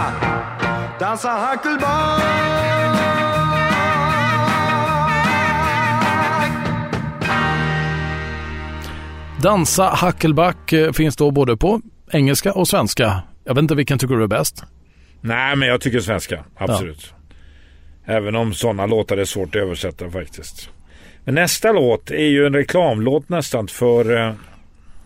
dansa 0.99 1.29
Huckleback. 1.51 2.21
Dansa 9.41 9.95
Huckleback 10.01 10.73
eh, 10.73 10.91
finns 10.91 11.15
då 11.15 11.31
både 11.31 11.57
på 11.57 11.81
engelska 12.11 12.53
och 12.53 12.67
svenska. 12.67 13.23
Jag 13.49 13.55
vet 13.55 13.61
inte 13.61 13.75
vilken 13.75 13.99
tycker 13.99 14.15
du 14.15 14.23
är 14.23 14.27
bäst? 14.27 14.63
Nej, 15.21 15.55
men 15.55 15.67
jag 15.67 15.81
tycker 15.81 15.99
svenska. 15.99 16.43
Absolut. 16.57 17.13
Även 18.05 18.35
om 18.35 18.53
sådana 18.53 18.85
låtar 18.85 19.17
är 19.17 19.25
svårt 19.25 19.55
att 19.55 19.61
översätta 19.61 20.09
faktiskt. 20.09 20.69
Men 21.23 21.35
nästa 21.35 21.71
låt 21.71 22.11
är 22.11 22.25
ju 22.27 22.45
en 22.45 22.53
reklamlåt 22.53 23.29
nästan 23.29 23.67
för, 23.67 24.17
eh, 24.17 24.33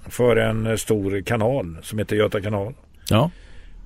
för 0.10 0.36
en 0.36 0.78
stor 0.78 1.22
kanal 1.22 1.78
som 1.82 2.00
heter 2.00 2.16
Göta 2.16 2.42
kanal. 2.42 2.74
Ja. 3.10 3.32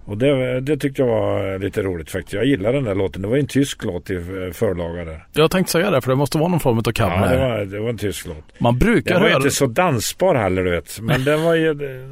Och 0.05 0.17
det, 0.17 0.59
det 0.61 0.77
tyckte 0.77 1.01
jag 1.01 1.07
var 1.07 1.59
lite 1.59 1.81
roligt 1.81 2.09
faktiskt. 2.11 2.33
Jag 2.33 2.45
gillar 2.45 2.73
den 2.73 2.83
där 2.83 2.95
låten. 2.95 3.21
Det 3.21 3.27
var 3.27 3.37
en 3.37 3.47
tysk 3.47 3.83
låt 3.83 4.09
i 4.09 4.15
eh, 4.15 4.21
förlaga 4.53 5.05
där. 5.05 5.27
Jag 5.33 5.51
tänkte 5.51 5.71
säga 5.71 5.91
det, 5.91 6.01
för 6.01 6.09
det 6.09 6.15
måste 6.15 6.37
vara 6.37 6.49
någon 6.49 6.59
form 6.59 6.77
av 6.77 6.83
Ja, 6.85 6.91
cover. 6.91 7.33
det 7.35 7.39
var, 7.39 7.65
det 7.65 7.79
var 7.79 7.89
en 7.89 7.97
tysk 7.97 8.27
låt. 8.27 8.59
Man 8.59 8.77
brukar 8.79 9.13
Den 9.13 9.23
var 9.23 9.29
höra... 9.29 9.37
inte 9.37 9.51
så 9.51 9.65
dansbar 9.65 10.35
heller 10.35 10.63
du 10.63 10.71
vet. 10.71 10.99
Men 11.01 11.23
den 11.25 11.43
var 11.43 11.55
ju, 11.55 11.67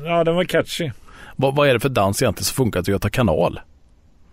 ja 0.06 0.24
den 0.24 0.36
var 0.36 0.44
catchy. 0.44 0.92
Vad, 1.36 1.56
vad 1.56 1.70
är 1.70 1.74
det 1.74 1.80
för 1.80 1.90
dans 1.90 2.22
egentligen 2.22 2.46
som 2.46 2.56
funkar 2.56 2.84
till 2.84 2.92
Göta 2.92 3.10
kanal? 3.10 3.60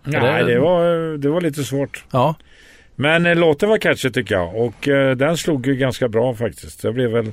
Nej, 0.04 0.44
det 0.44 0.58
var, 0.58 1.16
det 1.18 1.28
var 1.28 1.40
lite 1.40 1.64
svårt. 1.64 2.04
Ja. 2.10 2.34
Men 2.96 3.26
eh, 3.26 3.36
låten 3.36 3.68
var 3.68 3.78
catchy 3.78 4.10
tycker 4.10 4.34
jag. 4.34 4.56
Och 4.56 4.88
eh, 4.88 5.16
den 5.16 5.36
slog 5.36 5.66
ju 5.66 5.76
ganska 5.76 6.08
bra 6.08 6.34
faktiskt. 6.34 6.82
Det 6.82 6.92
blev 6.92 7.10
väl, 7.10 7.32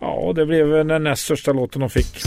ja 0.00 0.32
det 0.36 0.46
blev 0.46 0.66
väl 0.66 0.88
den 0.88 1.04
näst 1.04 1.24
största 1.24 1.52
låten 1.52 1.80
de 1.80 1.90
fick. 1.90 2.22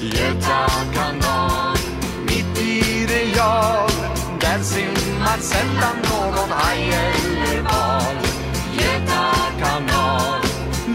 Göta 0.00 0.66
kanal, 0.94 1.25
att 5.36 5.42
sällan 5.42 5.96
någon 6.02 6.50
haj 6.50 6.82
eller 6.82 7.62
val 7.62 8.16
Göta 8.72 9.34
kanal, 9.58 10.40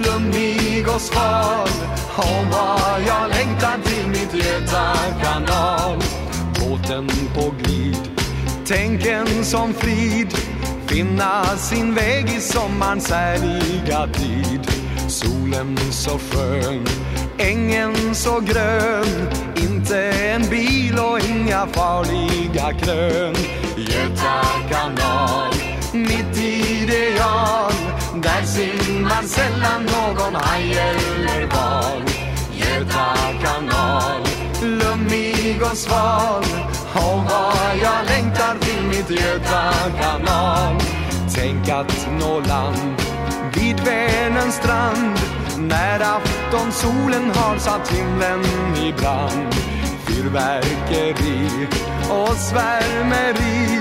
lummig 0.06 0.88
och 0.88 1.02
sval. 1.02 1.70
Åh, 2.18 2.44
vad 2.52 3.02
jag 3.08 3.30
längtar 3.30 3.78
till 3.84 4.08
mitt 4.08 4.46
Göta 4.46 4.96
kanal. 5.24 5.98
Båten 6.60 7.08
på 7.36 7.54
glid, 7.64 7.98
tänken 8.66 9.44
som 9.44 9.74
frid. 9.74 10.34
Finna 10.88 11.44
sin 11.58 11.96
väg 11.96 12.30
i 12.30 12.40
sommarns 12.40 13.12
härliga 13.12 14.08
tid. 14.08 14.68
Solen 15.08 15.78
så 15.92 16.20
skön, 16.20 16.86
ängen 17.42 18.16
så 18.16 18.40
grön. 18.40 19.30
Inte 19.56 19.98
en 20.12 20.50
bil 20.50 21.00
och 21.00 21.20
inga 21.30 21.68
farliga 21.68 22.74
krön. 22.74 23.36
Göta 23.78 24.42
kanal, 24.70 25.54
mitt 25.94 26.38
ideal. 26.38 27.74
Där 28.16 28.44
simmar 28.44 29.24
sällan 29.24 29.86
någon 29.86 30.36
haj 30.36 30.72
eller 30.72 31.42
val. 31.42 32.02
Göta 32.54 33.16
kanal, 33.44 34.22
lummig 34.62 35.62
och 35.62 35.78
sval. 35.78 36.44
Och 36.94 37.24
vad 37.24 37.78
jag 37.82 38.06
längtar 38.06 38.58
till 38.60 38.84
mitt 38.88 39.10
Göta 39.10 39.74
kanal. 40.00 40.76
Tänk 41.36 41.70
att 41.70 42.08
nå 42.20 42.40
land 42.40 43.02
vid 43.54 43.80
Vänerns 43.80 44.56
strand 44.56 45.41
när 45.68 46.00
aftonsolen 46.00 47.32
har 47.36 47.58
satt 47.58 47.92
himlen 47.92 48.46
i 48.76 48.94
brand. 48.94 49.56
Fyrverkeri 50.06 51.68
och 52.10 52.36
svärmeri. 52.36 53.80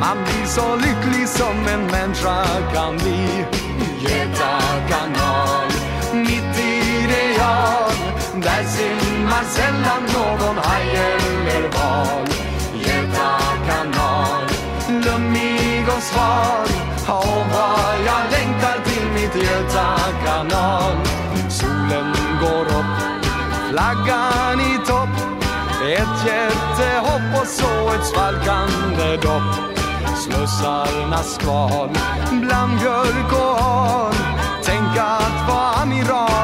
Man 0.00 0.16
blir 0.24 0.46
så 0.46 0.76
lycklig 0.76 1.28
som 1.28 1.66
en 1.66 1.86
människa 1.86 2.44
kan 2.74 2.96
bli. 2.96 3.44
Göta 4.00 4.60
kanal, 4.88 5.66
mitt 6.12 6.58
i 6.58 7.06
det 7.08 7.34
jag. 7.38 7.92
Där 8.42 8.64
simmar 8.64 9.44
sällan 9.44 10.02
någon 10.14 10.56
haj 10.56 10.96
eller 10.96 11.68
val. 11.68 12.27
Flaggan 23.78 24.60
i 24.60 24.78
topp 24.86 25.08
Ett 25.82 26.26
jättehopp 26.26 27.40
och 27.40 27.46
så 27.46 27.94
ett 27.94 28.06
svalkande 28.06 29.16
dopp 29.22 29.78
Slussarnas 30.16 31.34
skval 31.34 31.90
bland 32.30 32.78
björk 32.78 33.32
och 33.32 33.62
hal. 33.62 34.14
Tänk 34.64 34.98
att 34.98 35.48
vara 35.48 35.82
amiral 35.82 36.37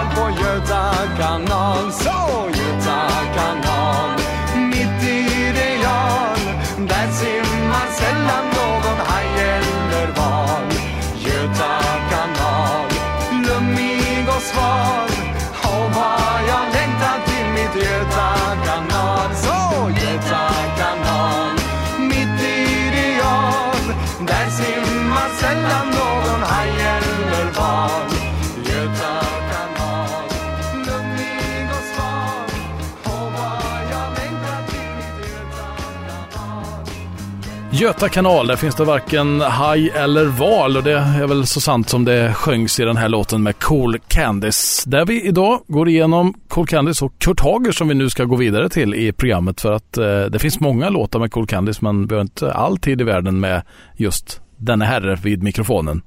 Göta 37.81 38.09
kanal, 38.09 38.47
där 38.47 38.57
finns 38.57 38.75
det 38.75 38.85
varken 38.85 39.41
haj 39.41 39.91
eller 39.91 40.25
val 40.25 40.77
och 40.77 40.83
det 40.83 40.93
är 40.93 41.27
väl 41.27 41.47
så 41.47 41.61
sant 41.61 41.89
som 41.89 42.05
det 42.05 42.33
sjöngs 42.35 42.81
i 42.81 42.85
den 42.85 42.97
här 42.97 43.09
låten 43.09 43.43
med 43.43 43.59
Cool 43.59 43.99
Candice. 44.09 44.91
Där 44.91 45.07
vi 45.07 45.27
idag 45.27 45.61
går 45.67 45.89
igenom 45.89 46.35
Cool 46.49 46.67
Candice 46.67 47.05
och 47.05 47.19
Kurt 47.19 47.41
Hager 47.41 47.73
som 47.73 47.89
vi 47.89 47.95
nu 47.95 48.11
ska 48.11 48.25
gå 48.25 48.37
vidare 48.37 48.69
till 48.69 48.95
i 48.95 49.13
programmet 49.13 49.61
för 49.61 49.73
att 49.73 49.97
eh, 49.97 50.25
det 50.25 50.39
finns 50.39 50.61
många 50.61 50.89
låtar 50.89 51.19
med 51.19 51.31
Cool 51.31 51.47
Candice 51.47 51.79
men 51.83 52.07
vi 52.07 52.15
har 52.15 52.23
inte 52.23 52.53
all 52.53 52.79
tid 52.79 53.01
i 53.01 53.05
världen 53.05 53.41
med 53.41 53.63
just 53.97 54.41
denna 54.57 54.85
herre 54.85 55.19
vid 55.23 55.43
mikrofonen. 55.43 56.03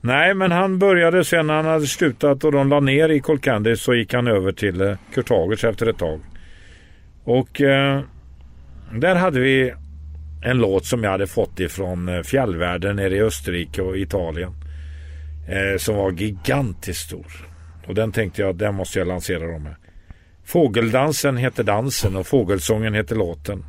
Nej, 0.00 0.34
men 0.34 0.52
han 0.52 0.78
började 0.78 1.24
sen 1.24 1.46
när 1.46 1.54
han 1.54 1.66
hade 1.66 1.86
slutat 1.86 2.44
och 2.44 2.52
de 2.52 2.68
la 2.68 2.80
ner 2.80 3.08
i 3.08 3.20
Cool 3.20 3.38
Candice 3.38 3.82
så 3.82 3.94
gick 3.94 4.14
han 4.14 4.26
över 4.26 4.52
till 4.52 4.80
eh, 4.80 4.96
Kurt 5.14 5.30
Hagers 5.30 5.64
efter 5.64 5.86
ett 5.86 5.98
tag. 5.98 6.20
Och 7.24 7.60
eh, 7.60 8.00
där 8.92 9.14
hade 9.14 9.40
vi 9.40 9.74
en 10.44 10.58
låt 10.58 10.86
som 10.86 11.04
jag 11.04 11.10
hade 11.10 11.26
fått 11.26 11.60
ifrån 11.60 12.08
eh, 12.08 12.22
fjällvärlden 12.22 12.96
nere 12.96 13.16
i 13.16 13.22
Österrike 13.22 13.82
och 13.82 13.98
Italien. 13.98 14.52
Eh, 15.48 15.78
som 15.78 15.96
var 15.96 16.10
gigantiskt 16.10 17.06
stor. 17.06 17.26
Och 17.86 17.94
den 17.94 18.12
tänkte 18.12 18.42
jag, 18.42 18.56
den 18.56 18.74
måste 18.74 18.98
jag 18.98 19.08
lansera 19.08 19.52
dem 19.52 19.62
med. 19.62 19.74
Fågeldansen 20.44 21.36
heter 21.36 21.62
dansen 21.62 22.16
och 22.16 22.26
fågelsången 22.26 22.94
heter 22.94 23.16
låten. 23.16 23.64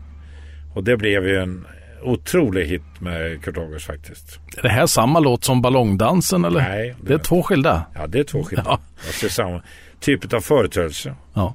Och 0.74 0.84
det 0.84 0.98
blev 0.98 1.28
ju 1.28 1.38
en 1.38 1.66
otrolig 2.04 2.66
hit 2.66 2.82
med 3.00 3.44
Kurt 3.44 3.58
Hagers 3.58 3.86
faktiskt. 3.86 4.40
Är 4.58 4.62
det 4.62 4.70
här 4.70 4.86
samma 4.86 5.20
låt 5.20 5.44
som 5.44 5.62
Ballongdansen 5.62 6.46
eller? 6.46 6.60
Nej. 6.62 6.96
Det 7.02 7.14
är 7.14 7.18
två 7.18 7.44
skilda. 7.44 7.86
Ja, 7.96 8.08
det 8.08 8.20
är 8.20 8.24
två 8.24 8.44
skilda. 8.44 8.64
Ja. 8.66 8.80
Alltså 9.08 9.30
samma 9.30 9.62
typ 10.00 10.34
av 10.34 10.42
företeelse. 10.42 11.16
Ja. 11.34 11.54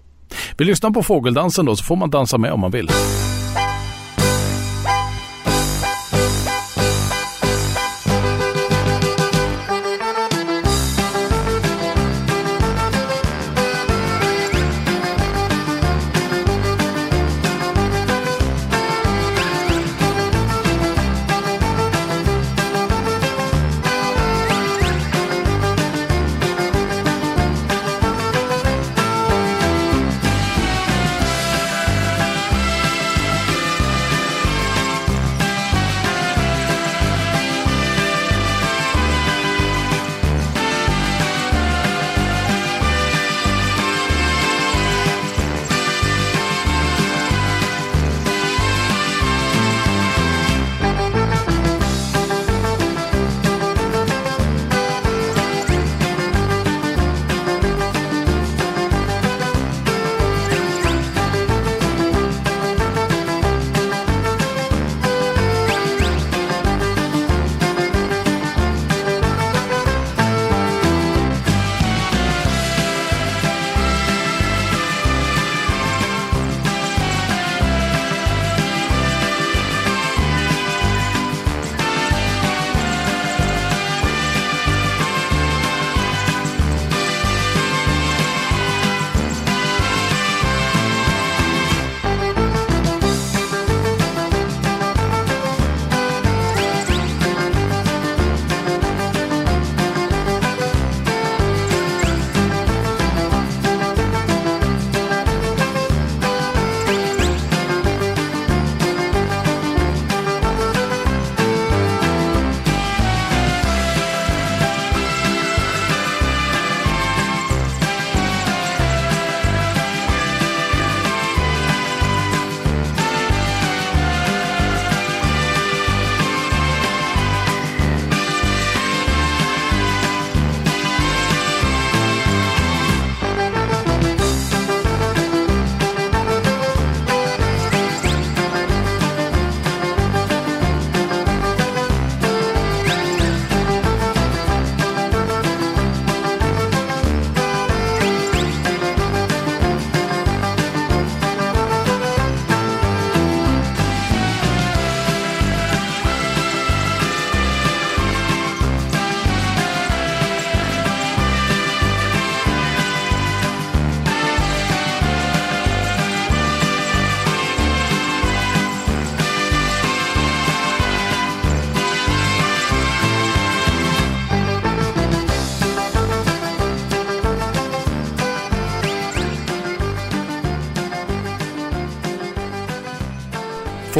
Vi 0.56 0.64
lyssnar 0.64 0.90
på 0.90 1.02
fågeldansen 1.02 1.66
då 1.66 1.76
så 1.76 1.84
får 1.84 1.96
man 1.96 2.10
dansa 2.10 2.38
med 2.38 2.52
om 2.52 2.60
man 2.60 2.70
vill. 2.70 2.90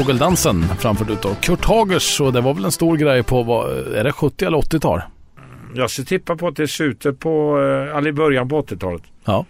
Fågeldansen 0.00 0.62
framfört 0.62 1.10
utav 1.10 1.34
Kurt 1.34 1.64
Hagers 1.64 2.20
och 2.20 2.32
det 2.32 2.40
var 2.40 2.54
väl 2.54 2.64
en 2.64 2.72
stor 2.72 2.96
grej 2.96 3.22
på, 3.22 3.42
vad, 3.42 3.70
är 3.94 4.04
det 4.04 4.12
70 4.12 4.44
eller 4.44 4.58
80-tal? 4.58 5.02
Jag 5.74 5.90
ska 5.90 6.02
tippa 6.02 6.36
på 6.36 6.48
att 6.48 6.56
det 6.56 6.62
är 6.62 6.66
slutet 6.66 7.20
på, 7.20 7.60
eh, 7.60 7.96
eller 7.96 8.08
i 8.08 8.12
början 8.12 8.48
på 8.48 8.62
80-talet. 8.62 9.02
Ja. 9.24 9.46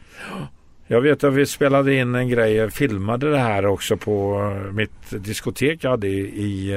Jag 0.86 1.00
vet 1.00 1.24
att 1.24 1.34
vi 1.34 1.46
spelade 1.46 1.94
in 1.94 2.14
en 2.14 2.28
grej, 2.28 2.52
jag 2.52 2.72
filmade 2.72 3.30
det 3.30 3.38
här 3.38 3.66
också 3.66 3.96
på 3.96 4.42
eh, 4.66 4.72
mitt 4.72 5.10
diskotek 5.10 5.78
jag 5.84 5.90
hade 5.90 6.08
i, 6.08 6.20
i, 6.20 6.72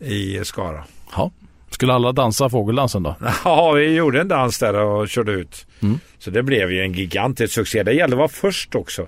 eh, 0.00 0.08
i 0.08 0.44
Skara. 0.44 0.84
ja. 1.16 1.30
Skulle 1.70 1.92
alla 1.92 2.12
dansa 2.12 2.48
fågeldansen 2.48 3.02
då? 3.02 3.16
Ja, 3.44 3.72
vi 3.72 3.94
gjorde 3.94 4.20
en 4.20 4.28
dans 4.28 4.58
där 4.58 4.74
och 4.74 5.08
körde 5.08 5.32
ut. 5.32 5.66
Mm. 5.80 5.98
Så 6.18 6.30
det 6.30 6.42
blev 6.42 6.72
ju 6.72 6.80
en 6.82 6.92
gigantisk 6.92 7.54
succé. 7.54 7.82
Det 7.82 7.92
gällde 7.92 8.14
att 8.14 8.18
vara 8.18 8.28
först 8.28 8.74
också. 8.74 9.06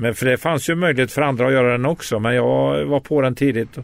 Men 0.00 0.14
för 0.14 0.26
det 0.26 0.36
fanns 0.36 0.70
ju 0.70 0.74
möjlighet 0.74 1.12
för 1.12 1.22
andra 1.22 1.46
att 1.46 1.52
göra 1.52 1.72
den 1.72 1.86
också. 1.86 2.18
Men 2.18 2.34
jag 2.34 2.84
var 2.84 3.00
på 3.00 3.20
den 3.20 3.34
tidigt. 3.34 3.78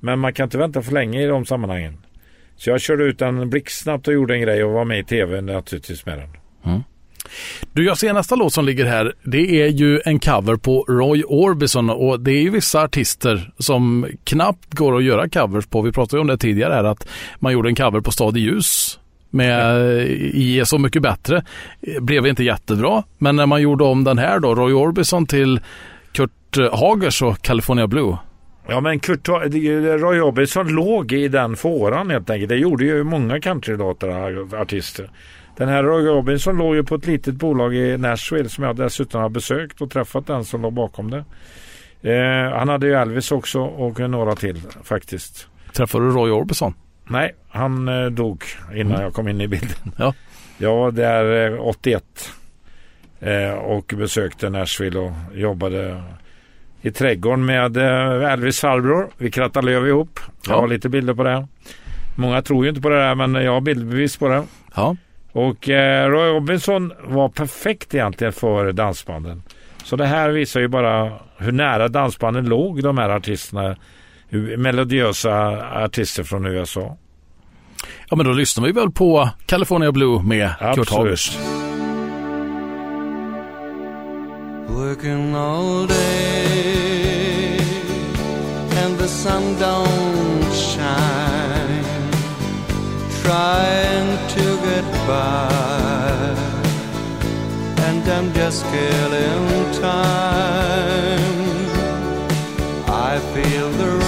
Men 0.00 0.18
man 0.18 0.32
kan 0.32 0.44
inte 0.44 0.58
vänta 0.58 0.82
för 0.82 0.92
länge 0.92 1.22
i 1.22 1.26
de 1.26 1.46
sammanhangen. 1.46 1.98
Så 2.56 2.70
jag 2.70 2.80
körde 2.80 3.04
ut 3.04 3.18
den 3.18 3.50
blixtsnabbt 3.50 4.08
och 4.08 4.14
gjorde 4.14 4.34
en 4.34 4.40
grej 4.40 4.64
och 4.64 4.72
var 4.72 4.84
med 4.84 4.98
i 4.98 5.04
tv 5.04 5.40
naturligtvis 5.40 6.06
med 6.06 6.18
den. 6.18 6.28
Mm. 6.64 6.82
Du, 7.72 7.84
jag 7.84 7.98
ser 7.98 8.12
nästa 8.12 8.34
låt 8.34 8.52
som 8.52 8.64
ligger 8.64 8.84
här. 8.84 9.14
Det 9.22 9.62
är 9.62 9.68
ju 9.68 10.00
en 10.04 10.18
cover 10.18 10.56
på 10.56 10.84
Roy 10.88 11.24
Orbison 11.24 11.90
och 11.90 12.20
det 12.20 12.32
är 12.32 12.42
ju 12.42 12.50
vissa 12.50 12.82
artister 12.82 13.52
som 13.58 14.06
knappt 14.24 14.74
går 14.74 14.96
att 14.96 15.04
göra 15.04 15.28
covers 15.28 15.66
på. 15.66 15.82
Vi 15.82 15.92
pratade 15.92 16.16
ju 16.16 16.20
om 16.20 16.26
det 16.26 16.38
tidigare 16.38 16.74
här 16.74 16.84
att 16.84 17.08
man 17.38 17.52
gjorde 17.52 17.68
en 17.68 17.74
cover 17.74 18.00
på 18.00 18.10
Stad 18.10 18.36
i 18.36 18.40
ljus 18.40 18.98
med 19.32 19.86
I 20.34 20.62
Så 20.64 20.78
mycket 20.78 21.02
bättre. 21.02 21.44
Blev 22.00 22.26
inte 22.26 22.44
jättebra, 22.44 23.02
men 23.18 23.36
när 23.36 23.46
man 23.46 23.62
gjorde 23.62 23.84
om 23.84 24.04
den 24.04 24.18
här 24.18 24.38
då, 24.38 24.54
Roy 24.54 24.72
Orbison 24.72 25.26
till 25.26 25.60
Kurt 26.12 26.56
Hagers 26.72 27.22
och 27.22 27.42
California 27.42 27.86
Blue. 27.86 28.16
Ja 28.68 28.80
men 28.80 29.00
Kurt, 29.00 29.28
Roy 29.28 30.20
Orbison 30.20 30.68
låg 30.68 31.12
i 31.12 31.28
den 31.28 31.56
fåran 31.56 32.10
helt 32.10 32.30
enkelt. 32.30 32.48
Det 32.48 32.56
gjorde 32.56 32.84
ju 32.84 33.04
många 33.04 33.40
countrylåtar 33.40 34.54
artister. 34.60 35.10
Den 35.56 35.68
här 35.68 35.82
Roy 35.82 36.06
Robinson 36.06 36.56
låg 36.56 36.74
ju 36.74 36.84
på 36.84 36.94
ett 36.94 37.06
litet 37.06 37.34
bolag 37.34 37.74
i 37.74 37.98
Nashville 37.98 38.48
som 38.48 38.64
jag 38.64 38.76
dessutom 38.76 39.22
har 39.22 39.28
besökt 39.28 39.80
och 39.80 39.90
träffat 39.90 40.26
den 40.26 40.44
som 40.44 40.62
låg 40.62 40.72
bakom 40.72 41.10
det. 41.10 41.24
Eh, 42.02 42.58
han 42.58 42.68
hade 42.68 42.86
ju 42.86 42.94
Elvis 42.94 43.32
också 43.32 43.60
och 43.60 44.10
några 44.10 44.34
till 44.34 44.60
faktiskt. 44.84 45.48
Träffade 45.72 46.04
du 46.04 46.10
Roy 46.10 46.30
Orbison? 46.30 46.74
Nej, 47.12 47.34
han 47.48 47.88
eh, 47.88 48.06
dog 48.06 48.44
innan 48.74 49.02
jag 49.02 49.12
kom 49.14 49.28
in 49.28 49.40
i 49.40 49.48
bilden. 49.48 49.92
Ja. 49.98 50.14
Jag 50.58 50.76
var 50.76 50.90
där 50.90 51.52
eh, 51.52 51.60
81 51.60 52.04
eh, 53.20 53.50
och 53.50 53.94
besökte 53.96 54.50
Nashville 54.50 54.98
och 54.98 55.12
jobbade 55.34 56.02
i 56.82 56.90
trädgården 56.90 57.44
med 57.44 57.76
eh, 57.76 58.32
Elvis 58.32 58.60
farbror. 58.60 59.08
Vi 59.18 59.30
krattade 59.30 59.66
löv 59.66 59.88
ihop. 59.88 60.20
Jag 60.46 60.56
Ja. 60.56 60.60
har 60.60 60.68
lite 60.68 60.88
bilder 60.88 61.14
på 61.14 61.22
det. 61.24 61.46
Många 62.16 62.42
tror 62.42 62.64
ju 62.64 62.68
inte 62.68 62.80
på 62.80 62.88
det 62.88 62.96
där 62.96 63.14
men 63.14 63.34
jag 63.34 63.52
har 63.52 63.60
bildbevis 63.60 64.16
på 64.16 64.28
det. 64.28 64.44
Ja. 64.74 64.96
Och 65.32 65.68
eh, 65.68 66.08
Roy 66.10 66.30
Orbison 66.30 66.92
var 67.04 67.28
perfekt 67.28 67.94
egentligen 67.94 68.32
för 68.32 68.72
dansbanden. 68.72 69.42
Så 69.84 69.96
det 69.96 70.06
här 70.06 70.30
visar 70.30 70.60
ju 70.60 70.68
bara 70.68 71.12
hur 71.36 71.52
nära 71.52 71.88
dansbanden 71.88 72.44
låg 72.48 72.82
de 72.82 72.98
här 72.98 73.08
artisterna. 73.10 73.76
Melodiösa 74.56 75.36
artister 75.84 76.22
från 76.22 76.46
USA. 76.46 76.96
Ja, 78.10 78.16
men 78.16 78.26
då 78.26 78.32
lyssnar 78.32 78.64
vi 78.64 78.72
väl 78.72 78.90
på 78.90 79.28
California 79.46 79.92
Blue 79.92 80.22
med 80.22 80.50
Kurt 80.58 80.78
Absolut. 80.78 80.90
Hagers. 80.90 81.38
Working 84.68 85.34
all 85.34 85.86
day 85.86 87.58
and 88.84 88.98
the 88.98 89.08
sun 89.08 89.56
don't 89.58 90.52
shine. 90.52 91.84
Trying 93.22 94.18
to 94.34 94.44
get 94.66 94.84
by, 95.06 96.36
and 97.86 98.08
I'm 98.08 98.32
just 98.34 98.64
killing 98.64 99.72
time. 99.80 101.32
I 102.88 103.18
feel 103.34 103.70
the 103.70 104.01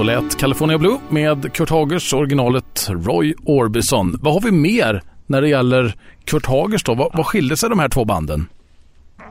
Så 0.00 0.04
lät 0.04 0.38
California 0.38 0.78
Blue 0.78 0.98
med 1.08 1.52
Kurt 1.52 1.70
Hagers, 1.70 2.12
originalet 2.12 2.88
Roy 2.90 3.34
Orbison. 3.44 4.18
Vad 4.22 4.34
har 4.34 4.40
vi 4.40 4.52
mer 4.52 5.02
när 5.26 5.42
det 5.42 5.48
gäller 5.48 5.94
Kurt 6.24 6.46
Hagers 6.46 6.84
då? 6.84 6.94
Vad, 6.94 7.10
vad 7.14 7.26
skilde 7.26 7.56
sig 7.56 7.70
de 7.70 7.78
här 7.78 7.88
två 7.88 8.04
banden? 8.04 8.46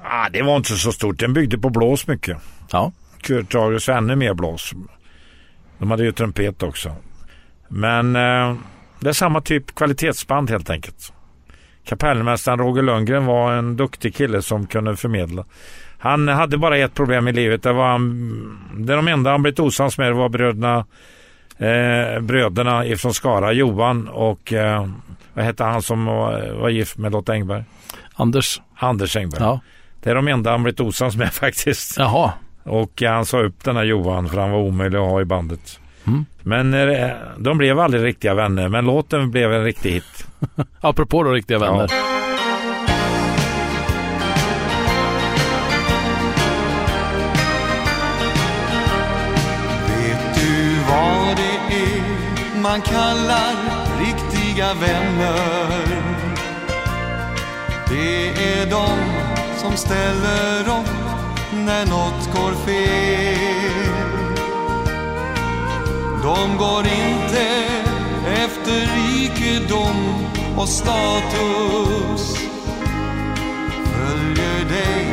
Ah, 0.03 0.29
det 0.29 0.41
var 0.41 0.57
inte 0.57 0.73
så 0.73 0.91
stort. 0.91 1.19
Den 1.19 1.33
byggde 1.33 1.57
på 1.57 1.69
blås 1.69 2.07
mycket. 2.07 2.37
Ja, 2.71 2.91
Kurt 3.21 3.53
Hagers 3.53 3.87
var 3.87 3.95
ännu 3.95 4.15
mer 4.15 4.33
blås. 4.33 4.73
De 5.77 5.91
hade 5.91 6.03
ju 6.03 6.11
trumpet 6.11 6.63
också. 6.63 6.95
Men 7.67 8.15
eh, 8.15 8.55
det 8.99 9.09
är 9.09 9.13
samma 9.13 9.41
typ 9.41 9.75
kvalitetsband 9.75 10.49
helt 10.49 10.69
enkelt. 10.69 11.13
Kapellmästaren 11.85 12.59
Roger 12.59 12.83
Lundgren 12.83 13.25
var 13.25 13.53
en 13.53 13.77
duktig 13.77 14.15
kille 14.15 14.41
som 14.41 14.67
kunde 14.67 14.95
förmedla. 14.95 15.45
Han 15.99 16.27
hade 16.27 16.57
bara 16.57 16.77
ett 16.77 16.93
problem 16.93 17.27
i 17.27 17.31
livet. 17.31 17.63
Det 17.63 17.73
var 17.73 17.87
han, 17.87 18.59
det 18.77 18.95
de 18.95 19.07
enda 19.07 19.31
han 19.31 19.41
blivit 19.41 19.59
osams 19.59 19.97
med 19.97 20.13
var 20.13 20.29
bröderna 20.29 20.85
eh, 21.57 22.21
bröderna 22.21 22.85
ifrån 22.85 23.13
Skara, 23.13 23.51
Johan 23.51 24.07
och 24.07 24.53
eh, 24.53 24.87
vad 25.33 25.45
hette 25.45 25.63
han 25.63 25.81
som 25.81 26.05
var, 26.05 26.51
var 26.61 26.69
gift 26.69 26.97
med 26.97 27.11
Lotta 27.11 27.33
Engberg? 27.33 27.63
Anders. 28.13 28.61
Anders 28.75 29.15
Engberg. 29.15 29.43
Ja. 29.43 29.59
Det 30.03 30.09
är 30.09 30.15
de 30.15 30.27
enda 30.27 30.51
han 30.51 30.63
blivit 30.63 30.79
osams 30.79 31.15
med 31.15 31.33
faktiskt. 31.33 31.97
Jaha. 31.97 32.31
Och 32.63 33.01
han 33.01 33.25
sa 33.25 33.39
upp 33.39 33.63
den 33.63 33.75
här 33.75 33.83
Johan 33.83 34.29
för 34.29 34.37
han 34.37 34.51
var 34.51 34.59
omöjlig 34.59 34.97
att 34.97 35.09
ha 35.09 35.21
i 35.21 35.25
bandet. 35.25 35.79
Mm. 36.07 36.25
Men 36.43 36.73
eh, 36.73 37.09
de 37.37 37.57
blev 37.57 37.79
aldrig 37.79 38.03
riktiga 38.03 38.33
vänner, 38.33 38.69
men 38.69 38.85
låten 38.85 39.31
blev 39.31 39.53
en 39.53 39.63
riktig 39.63 39.91
hit. 39.91 40.27
Apropå 40.81 41.23
då 41.23 41.31
riktiga 41.31 41.59
vänner. 41.59 41.81
Vet 41.81 42.18
vad 50.89 51.37
det 51.37 51.75
är 51.75 52.19
man 52.61 52.81
kallar 52.81 53.55
riktiga 53.99 54.73
vänner? 54.73 56.19
Det 57.89 58.29
är 58.29 58.65
de 58.69 58.89
som 59.57 59.77
ställer 59.77 60.61
upp 60.61 60.89
när 61.53 61.85
något 61.85 62.29
går 62.35 62.51
fel. 62.65 63.89
De 66.23 66.57
går 66.57 66.85
inte 66.85 67.69
efter 68.43 68.89
rikedom 68.95 70.25
och 70.57 70.69
status. 70.69 72.37
Följer 73.93 74.65
dig, 74.69 75.08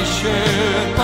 kan 0.00 0.99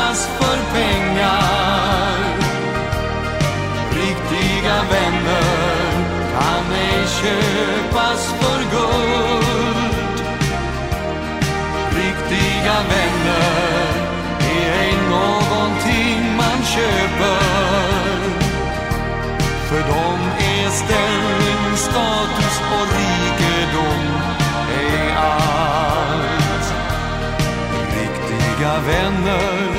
vänner 28.87 29.74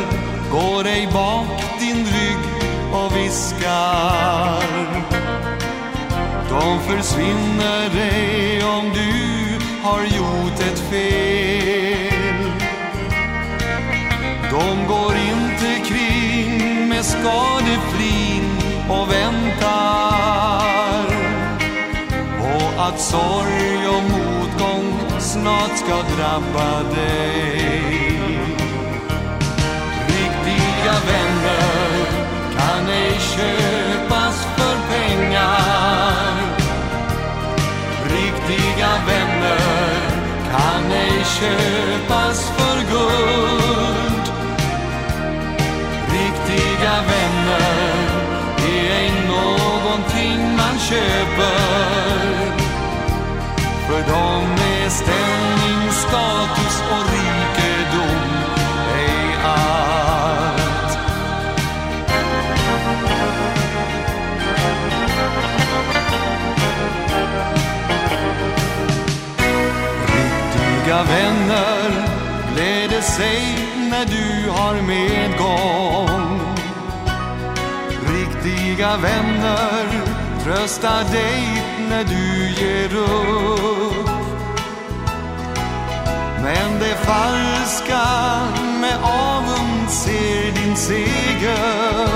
går 0.51 0.87
ej 0.87 1.09
bak 1.13 1.79
din 1.79 2.05
rygg 2.05 2.43
och 2.93 3.15
viskar. 3.15 4.63
De 6.49 6.79
försvinner 6.79 7.89
ej 7.99 8.63
om 8.63 8.91
du 8.93 9.13
har 9.83 10.01
gjort 10.01 10.59
ett 10.59 10.79
fel. 10.79 12.51
De 14.51 14.87
går 14.87 15.13
inte 15.15 15.89
kring 15.89 16.87
med 16.89 17.05
skadeflin 17.05 18.57
och 18.89 19.11
väntar 19.11 21.05
på 22.39 22.81
att 22.81 22.99
sorg 22.99 23.87
och 23.87 24.03
motgång 24.03 25.19
snart 25.19 25.77
ska 25.77 25.95
drabba 25.95 26.83
dig. 26.95 28.06
Köpas 41.39 42.51
för 42.57 42.77
guld. 42.91 44.27
Riktiga 46.11 46.95
vänner 47.01 47.93
är 48.57 48.91
ej 48.91 49.11
någonting 49.27 50.57
man 50.57 50.79
köper. 50.79 51.66
Säg 73.17 73.67
när 73.89 74.05
du 74.05 74.49
har 74.49 74.81
medgång. 74.81 76.39
Riktiga 78.13 78.97
vänner 78.97 79.85
tröstar 80.43 81.03
dig 81.11 81.63
när 81.89 82.03
du 82.03 82.49
ger 82.61 82.95
upp. 82.95 84.09
Men 86.43 86.79
det 86.79 86.95
falska 86.95 88.05
med 88.81 88.97
avund 89.03 89.89
ser 89.89 90.51
din 90.51 90.75
seger. 90.75 92.07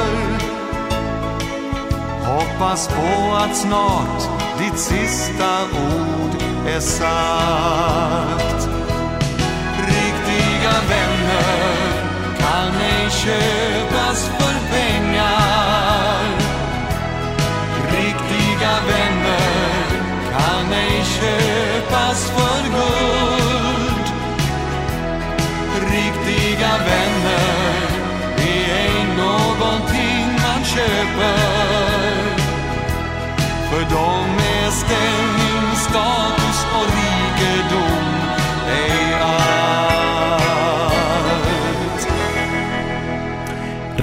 Hoppas 2.25 2.87
på 2.87 3.35
att 3.35 3.55
snart 3.55 4.29
ditt 4.59 4.79
sista 4.79 5.63
ord 5.63 6.41
är 6.67 6.79
sagt. 6.79 8.60
Riktiga 10.71 10.89
vänner 10.89 11.91
kan 12.39 12.81
ej 12.81 13.09
köpas 13.09 14.29
för 14.37 14.55
pengar. 14.71 16.23
Riktiga 17.91 18.73
vänner 18.87 19.87
kan 20.31 20.73
ej 20.73 21.03
köpas 21.03 22.31
för 22.31 22.63
guld. 22.63 24.07
Riktiga 25.91 26.71
vänner 26.77 27.87
är 28.37 28.75
ej 28.75 29.05
någonting 29.17 30.27
man 30.43 30.65
köper. 30.65 31.60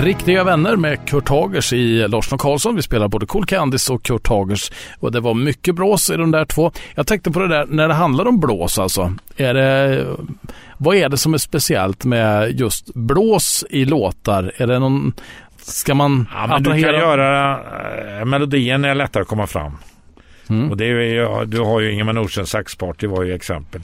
Riktiga 0.08 0.44
vänner 0.44 0.76
med 0.76 1.08
Kurt 1.08 1.28
Hagers 1.28 1.72
i 1.72 2.08
Larsson 2.08 2.36
och 2.36 2.40
Karlsson. 2.40 2.76
Vi 2.76 2.82
spelar 2.82 3.08
både 3.08 3.26
Cool 3.26 3.46
Candice 3.46 3.92
och 3.92 4.02
Kurt 4.02 4.28
Hagers. 4.28 4.72
Och 4.98 5.12
det 5.12 5.20
var 5.20 5.34
mycket 5.34 5.74
blås 5.74 6.10
i 6.10 6.16
de 6.16 6.30
där 6.30 6.44
två. 6.44 6.72
Jag 6.94 7.06
tänkte 7.06 7.30
på 7.30 7.40
det 7.40 7.48
där, 7.48 7.66
när 7.68 7.88
det 7.88 7.94
handlar 7.94 8.28
om 8.28 8.40
blås 8.40 8.78
alltså. 8.78 9.12
Är 9.36 9.54
det, 9.54 10.06
vad 10.78 10.96
är 10.96 11.08
det 11.08 11.16
som 11.16 11.34
är 11.34 11.38
speciellt 11.38 12.04
med 12.04 12.60
just 12.60 12.94
blås 12.94 13.64
i 13.70 13.84
låtar? 13.84 14.52
Är 14.56 14.66
det 14.66 14.78
någon, 14.78 15.12
ska 15.56 15.94
man 15.94 16.28
Ja, 16.34 16.46
men 16.46 16.62
du 16.62 16.70
kan 16.70 16.94
göra, 16.94 17.60
eh, 18.18 18.24
melodin 18.24 18.84
är 18.84 18.94
lättare 18.94 19.22
att 19.22 19.28
komma 19.28 19.46
fram. 19.46 19.72
Mm. 20.48 20.70
Och 20.70 20.76
det 20.76 20.84
är 20.84 21.44
du 21.44 21.60
har 21.60 21.80
ju 21.80 21.92
Ingemar 21.92 22.12
Nordströms 22.12 22.50
saxparty 22.50 23.06
var 23.06 23.22
ju 23.22 23.34
exempel. 23.34 23.80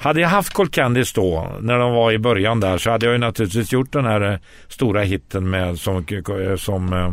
Hade 0.00 0.20
jag 0.20 0.28
haft 0.28 0.52
Cold 0.52 0.72
Candice 0.72 1.12
då, 1.14 1.52
när 1.60 1.78
de 1.78 1.92
var 1.92 2.12
i 2.12 2.18
början 2.18 2.60
där, 2.60 2.78
så 2.78 2.90
hade 2.90 3.06
jag 3.06 3.12
ju 3.12 3.18
naturligtvis 3.18 3.72
gjort 3.72 3.92
den 3.92 4.04
här 4.04 4.32
eh, 4.32 4.38
stora 4.68 5.02
hitten 5.02 5.50
med, 5.50 5.78
som, 5.78 6.04
eh, 6.28 6.56
som 6.56 6.92
eh, 6.92 7.12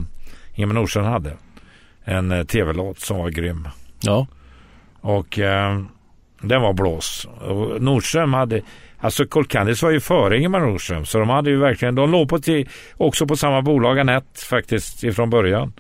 Ingemar 0.56 0.74
Nordström 0.74 1.06
hade. 1.06 1.34
En 2.04 2.32
eh, 2.32 2.44
tv-låt 2.44 3.00
som 3.00 3.18
var 3.18 3.30
grym. 3.30 3.68
Ja. 4.02 4.28
Och 5.02 5.40
eh, 5.40 5.82
den 6.42 6.62
var 6.62 6.74
blås. 6.74 7.28
Och 7.42 7.82
Nordström 7.82 8.34
hade, 8.34 8.62
alltså 9.00 9.26
Cold 9.26 9.50
Candice 9.50 9.84
var 9.84 9.92
ju 9.92 10.00
före 10.00 10.38
Ingemar 10.38 10.60
Nordström. 10.60 11.06
Så 11.06 11.20
de 11.20 11.30
hade 11.30 11.50
ju 11.50 11.58
verkligen, 11.58 11.96
de 11.96 12.12
låg 12.12 12.30
på 12.30 12.40
till, 12.40 12.70
också 12.98 13.28
på 13.28 13.36
samma 13.36 13.62
bolag, 13.62 14.00
Anette 14.00 14.46
faktiskt, 14.46 15.04
ifrån 15.04 15.30
början. 15.30 15.74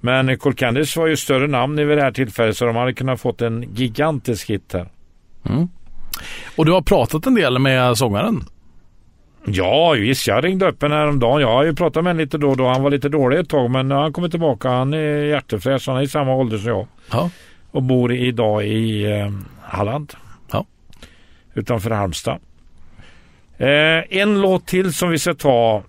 Men 0.00 0.38
Cold 0.38 0.58
Candice 0.58 0.96
var 0.96 1.06
ju 1.06 1.16
större 1.16 1.46
namn 1.46 1.76
vid 1.76 1.98
det 1.98 2.02
här 2.02 2.12
tillfället 2.12 2.56
så 2.56 2.64
de 2.64 2.76
hade 2.76 2.92
kunnat 2.92 3.20
fått 3.20 3.42
en 3.42 3.74
gigantisk 3.74 4.50
hit 4.50 4.72
här. 4.72 4.88
Och 6.56 6.66
du 6.66 6.72
har 6.72 6.82
pratat 6.82 7.26
en 7.26 7.34
del 7.34 7.58
med 7.58 7.98
sångaren? 7.98 8.44
Ja, 9.46 9.90
visst. 9.92 10.26
Jag 10.26 10.44
ringde 10.44 10.68
upp 10.68 10.82
henne 10.82 10.94
häromdagen. 10.94 11.40
Jag 11.40 11.48
har 11.48 11.64
ju 11.64 11.74
pratat 11.74 12.04
med 12.04 12.10
henne 12.10 12.22
lite 12.22 12.38
då 12.38 12.50
och 12.50 12.56
då. 12.56 12.68
Han 12.68 12.82
var 12.82 12.90
lite 12.90 13.08
dålig 13.08 13.38
ett 13.38 13.48
tag 13.48 13.70
men 13.70 13.90
han 13.90 14.12
kommit 14.12 14.30
tillbaka. 14.30 14.68
Han 14.70 14.94
är 14.94 15.24
hjärtefräsch. 15.24 15.82
Han 15.88 15.96
är 15.96 16.02
i 16.02 16.08
samma 16.08 16.34
ålder 16.34 16.58
som 16.58 16.68
jag. 16.68 16.86
Ja. 17.12 17.30
Och 17.70 17.82
bor 17.82 18.12
idag 18.12 18.64
i 18.66 19.04
eh, 19.12 19.30
Halland. 19.62 20.12
Ja. 20.52 20.66
utanför 21.54 21.90
Halmstad. 21.90 22.38
Eh, 23.58 24.18
en 24.18 24.40
låt 24.40 24.66
till 24.66 24.94
som 24.94 25.10
vi 25.10 25.18
ska 25.18 25.34
ta. 25.34 25.82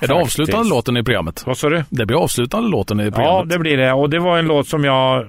Är 0.00 0.06
det 0.08 0.14
avslutande 0.14 0.68
låten 0.68 0.96
i 0.96 1.02
programmet? 1.04 1.46
Vad 1.46 1.58
sa 1.58 1.68
du? 1.68 1.84
Det 1.90 2.06
blir 2.06 2.16
avslutande 2.22 2.68
låten 2.68 3.00
i 3.00 3.04
Ja, 3.04 3.10
programmet. 3.10 3.48
det 3.50 3.58
blir 3.58 3.76
det. 3.76 3.92
Och 3.92 4.10
det 4.10 4.18
var 4.18 4.38
en 4.38 4.46
låt 4.46 4.68
som 4.68 4.84
jag 4.84 5.26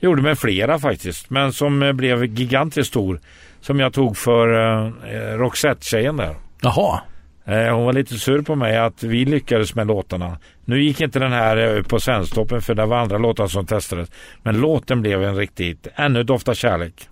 gjorde 0.00 0.22
med 0.22 0.38
flera 0.38 0.78
faktiskt. 0.78 1.30
Men 1.30 1.52
som 1.52 1.82
eh, 1.82 1.92
blev 1.92 2.24
gigantiskt 2.24 2.88
stor. 2.88 3.20
Som 3.60 3.80
jag 3.80 3.92
tog 3.92 4.16
för 4.16 4.48
eh, 4.84 5.38
Roxette-tjejen 5.38 6.16
där. 6.16 6.36
Jaha. 6.62 7.00
Eh, 7.48 7.74
hon 7.74 7.84
var 7.84 7.92
lite 7.92 8.18
sur 8.18 8.42
på 8.42 8.54
mig 8.54 8.78
att 8.78 9.02
vi 9.02 9.24
lyckades 9.24 9.74
med 9.74 9.86
låtarna. 9.86 10.38
Nu 10.64 10.82
gick 10.82 11.00
inte 11.00 11.18
den 11.18 11.32
här 11.32 11.76
eh, 11.76 11.82
på 11.82 12.00
Svensktoppen 12.00 12.62
för 12.62 12.74
det 12.74 12.86
var 12.86 12.98
andra 12.98 13.18
låtar 13.18 13.46
som 13.46 13.66
testades. 13.66 14.10
Men 14.42 14.60
låten 14.60 15.02
blev 15.02 15.24
en 15.24 15.36
riktigt, 15.36 15.86
ännu 15.94 16.22
doftar 16.22 16.54
kärlek. 16.54 17.08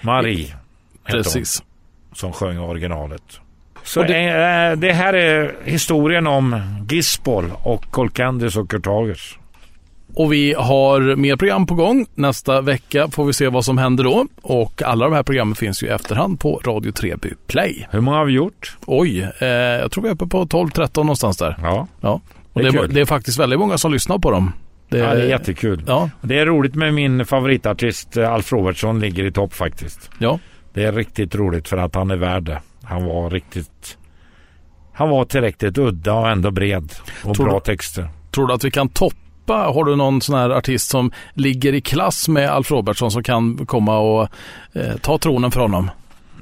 Marie 0.00 0.46
hette 0.46 0.56
hon, 1.04 1.22
Precis. 1.22 1.62
som 2.12 2.32
sjöng 2.32 2.58
originalet. 2.58 3.40
Så 3.82 4.02
det... 4.02 4.16
Eh, 4.16 4.78
det 4.78 4.92
här 4.92 5.12
är 5.12 5.54
historien 5.64 6.26
om 6.26 6.60
Gisbol 6.90 7.52
och 7.62 7.90
Colcandis 7.90 8.56
och 8.56 8.70
Kurt 8.70 8.86
Hagers. 8.86 9.38
Och 10.16 10.32
vi 10.32 10.54
har 10.58 11.16
mer 11.16 11.36
program 11.36 11.66
på 11.66 11.74
gång. 11.74 12.06
Nästa 12.14 12.60
vecka 12.60 13.08
får 13.08 13.24
vi 13.24 13.32
se 13.32 13.48
vad 13.48 13.64
som 13.64 13.78
händer 13.78 14.04
då. 14.04 14.26
Och 14.42 14.82
alla 14.82 15.04
de 15.04 15.14
här 15.14 15.22
programmen 15.22 15.54
finns 15.54 15.82
ju 15.82 15.86
i 15.86 15.90
efterhand 15.90 16.40
på 16.40 16.60
Radio 16.64 16.92
Treby 16.92 17.32
Play. 17.46 17.86
Hur 17.90 18.00
många 18.00 18.16
har 18.16 18.24
vi 18.24 18.32
gjort? 18.32 18.76
Oj, 18.86 19.28
eh, 19.38 19.46
jag 19.48 19.90
tror 19.92 20.02
vi 20.02 20.08
är 20.08 20.12
uppe 20.14 20.26
på 20.26 20.44
12-13 20.46 20.96
någonstans 20.96 21.36
där. 21.36 21.56
Ja, 21.62 21.86
Ja. 22.00 22.20
Och 22.52 22.62
Det 22.62 22.70
det, 22.70 22.76
är 22.78 22.78
är 22.82 22.86
kul. 22.86 22.94
det 22.94 23.00
är 23.00 23.04
faktiskt 23.04 23.38
väldigt 23.38 23.58
många 23.58 23.78
som 23.78 23.92
lyssnar 23.92 24.18
på 24.18 24.30
dem. 24.30 24.52
Det, 24.88 24.98
ja 24.98 25.14
det 25.14 25.22
är 25.22 25.28
jättekul. 25.28 25.82
Ja, 25.86 26.10
Det 26.22 26.38
är 26.38 26.46
roligt 26.46 26.74
med 26.74 26.94
min 26.94 27.24
favoritartist 27.26 28.16
eh, 28.16 28.32
Alf 28.32 28.52
Robertsson 28.52 29.00
ligger 29.00 29.24
i 29.24 29.32
topp 29.32 29.54
faktiskt. 29.54 30.10
ja. 30.18 30.38
Det 30.74 30.84
är 30.84 30.92
riktigt 30.92 31.34
roligt 31.34 31.68
för 31.68 31.76
att 31.76 31.94
han 31.94 32.10
är 32.10 32.16
värd 32.16 32.42
det. 32.42 32.60
Han 32.82 33.04
var 33.04 33.30
riktigt... 33.30 33.98
Han 34.92 35.08
var 35.10 35.24
tillräckligt 35.24 35.78
udda 35.78 36.12
och 36.14 36.28
ändå 36.30 36.50
bred. 36.50 36.92
Och 37.24 37.36
Tror 37.36 37.46
bra 37.46 37.54
du- 37.54 37.64
texter. 37.64 38.08
Tror 38.34 38.46
du 38.46 38.54
att 38.54 38.64
vi 38.64 38.70
kan 38.70 38.88
toppa? 38.88 39.16
Har 39.54 39.84
du 39.84 39.96
någon 39.96 40.20
sån 40.20 40.38
här 40.38 40.50
artist 40.50 40.88
som 40.90 41.10
ligger 41.34 41.72
i 41.72 41.80
klass 41.80 42.28
med 42.28 42.50
Alf 42.50 42.70
Robertsson 42.70 43.10
som 43.10 43.22
kan 43.22 43.66
komma 43.66 43.98
och 43.98 44.28
eh, 44.72 44.96
ta 45.00 45.18
tronen 45.18 45.50
för 45.50 45.60
honom? 45.60 45.90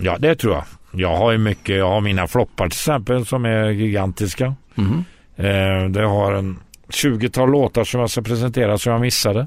Ja, 0.01 0.17
det 0.19 0.35
tror 0.35 0.55
jag. 0.55 0.65
Jag 0.93 1.17
har 1.17 1.33
ju 1.33 1.39
mycket. 1.39 1.77
Jag 1.77 1.89
har 1.89 2.01
mina 2.01 2.27
floppar 2.27 2.69
till 2.69 2.77
exempel 2.77 3.27
som 3.27 3.45
är 3.45 3.71
gigantiska. 3.71 4.55
Mhm. 4.75 5.05
Eh, 5.37 5.89
det 5.91 6.07
har 6.07 6.33
en 6.33 6.59
20-tal 6.89 7.51
låtar 7.51 7.85
som 7.85 8.01
jag 8.01 8.11
ska 8.11 8.23
presentera 8.23 8.79
som 8.79 8.93
jag 8.93 9.01
missade. 9.01 9.47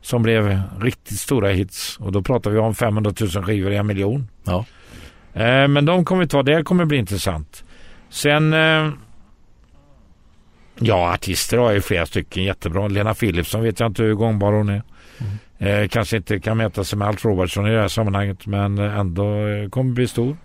Som 0.00 0.22
blev 0.22 0.60
riktigt 0.80 1.18
stora 1.18 1.48
hits. 1.48 1.96
Och 2.00 2.12
då 2.12 2.22
pratar 2.22 2.50
vi 2.50 2.58
om 2.58 2.74
500 2.74 3.12
000 3.20 3.44
skivor 3.44 3.72
i 3.72 3.76
en 3.76 3.86
miljon. 3.86 4.28
Ja. 4.44 4.64
Eh, 5.34 5.68
men 5.68 5.84
de 5.84 6.04
kommer 6.04 6.22
vi 6.22 6.28
ta. 6.28 6.42
Det 6.42 6.62
kommer 6.62 6.84
bli 6.84 6.98
intressant. 6.98 7.64
Sen... 8.10 8.54
Ja, 10.80 11.14
artister 11.14 11.58
har 11.58 11.72
ju 11.72 11.80
flera 11.80 12.06
stycken 12.06 12.44
jättebra. 12.44 12.88
Lena 12.88 13.14
Philipsson 13.14 13.62
vet 13.62 13.80
jag 13.80 13.86
inte 13.86 14.02
hur 14.02 14.14
gångbar 14.14 14.52
hon 14.52 14.68
är. 14.68 14.82
Eh, 15.58 15.88
kanske 15.88 16.16
inte 16.16 16.40
kan 16.40 16.56
mäta 16.56 16.84
sig 16.84 16.98
med 16.98 17.08
Alf 17.08 17.24
Robertson 17.24 17.66
i 17.66 17.70
det 17.70 17.80
här 17.80 17.88
sammanhanget. 17.88 18.46
Men 18.46 18.78
ändå 18.78 19.46
eh, 19.46 19.68
kommer 19.68 19.92
bli 19.92 20.08
stor. 20.08 20.36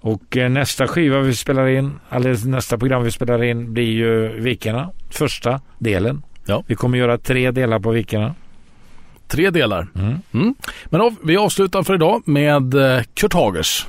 Och 0.00 0.36
eh, 0.36 0.50
nästa 0.50 0.88
skiva 0.88 1.20
vi 1.20 1.34
spelar 1.34 1.66
in, 1.66 2.00
eller 2.10 2.46
nästa 2.46 2.78
program 2.78 3.02
vi 3.02 3.10
spelar 3.10 3.42
in 3.42 3.72
blir 3.72 3.92
ju 3.92 4.40
Vikarna. 4.40 4.90
Första 5.10 5.60
delen. 5.78 6.22
Ja. 6.46 6.64
Vi 6.66 6.74
kommer 6.74 6.98
göra 6.98 7.18
tre 7.18 7.50
delar 7.50 7.78
på 7.78 7.90
Vikarna. 7.90 8.34
Tre 9.26 9.50
delar. 9.50 9.86
Mm. 9.94 10.18
Mm. 10.34 10.54
Men 10.84 11.00
av, 11.00 11.14
vi 11.24 11.36
avslutar 11.36 11.82
för 11.82 11.94
idag 11.94 12.22
med 12.24 12.74
eh, 12.74 13.02
Kurt 13.14 13.34
Hagers. 13.34 13.86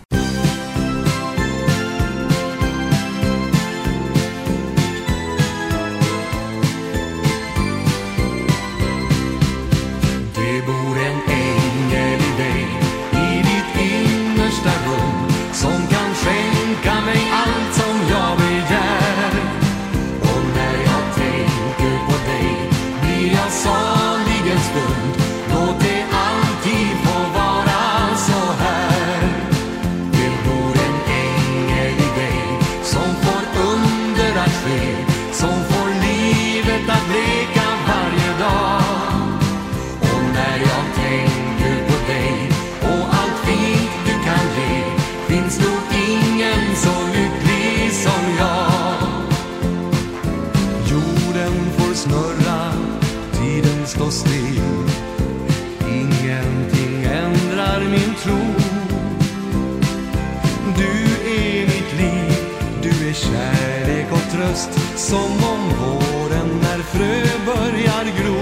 Som 65.09 65.31
om 65.53 65.69
våren 65.79 66.49
när 66.61 66.79
frö 66.79 67.23
börjar 67.45 68.05
gro. 68.17 68.39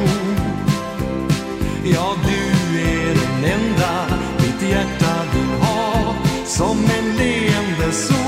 Ja, 1.84 2.16
du 2.24 2.80
är 2.82 3.16
den 3.16 3.52
enda 3.52 4.18
mitt 4.38 4.70
hjärta 4.72 5.14
vill 5.34 5.62
ha 5.62 6.16
Som 6.46 6.78
en 6.78 7.16
leende 7.18 7.92
sol, 7.92 8.27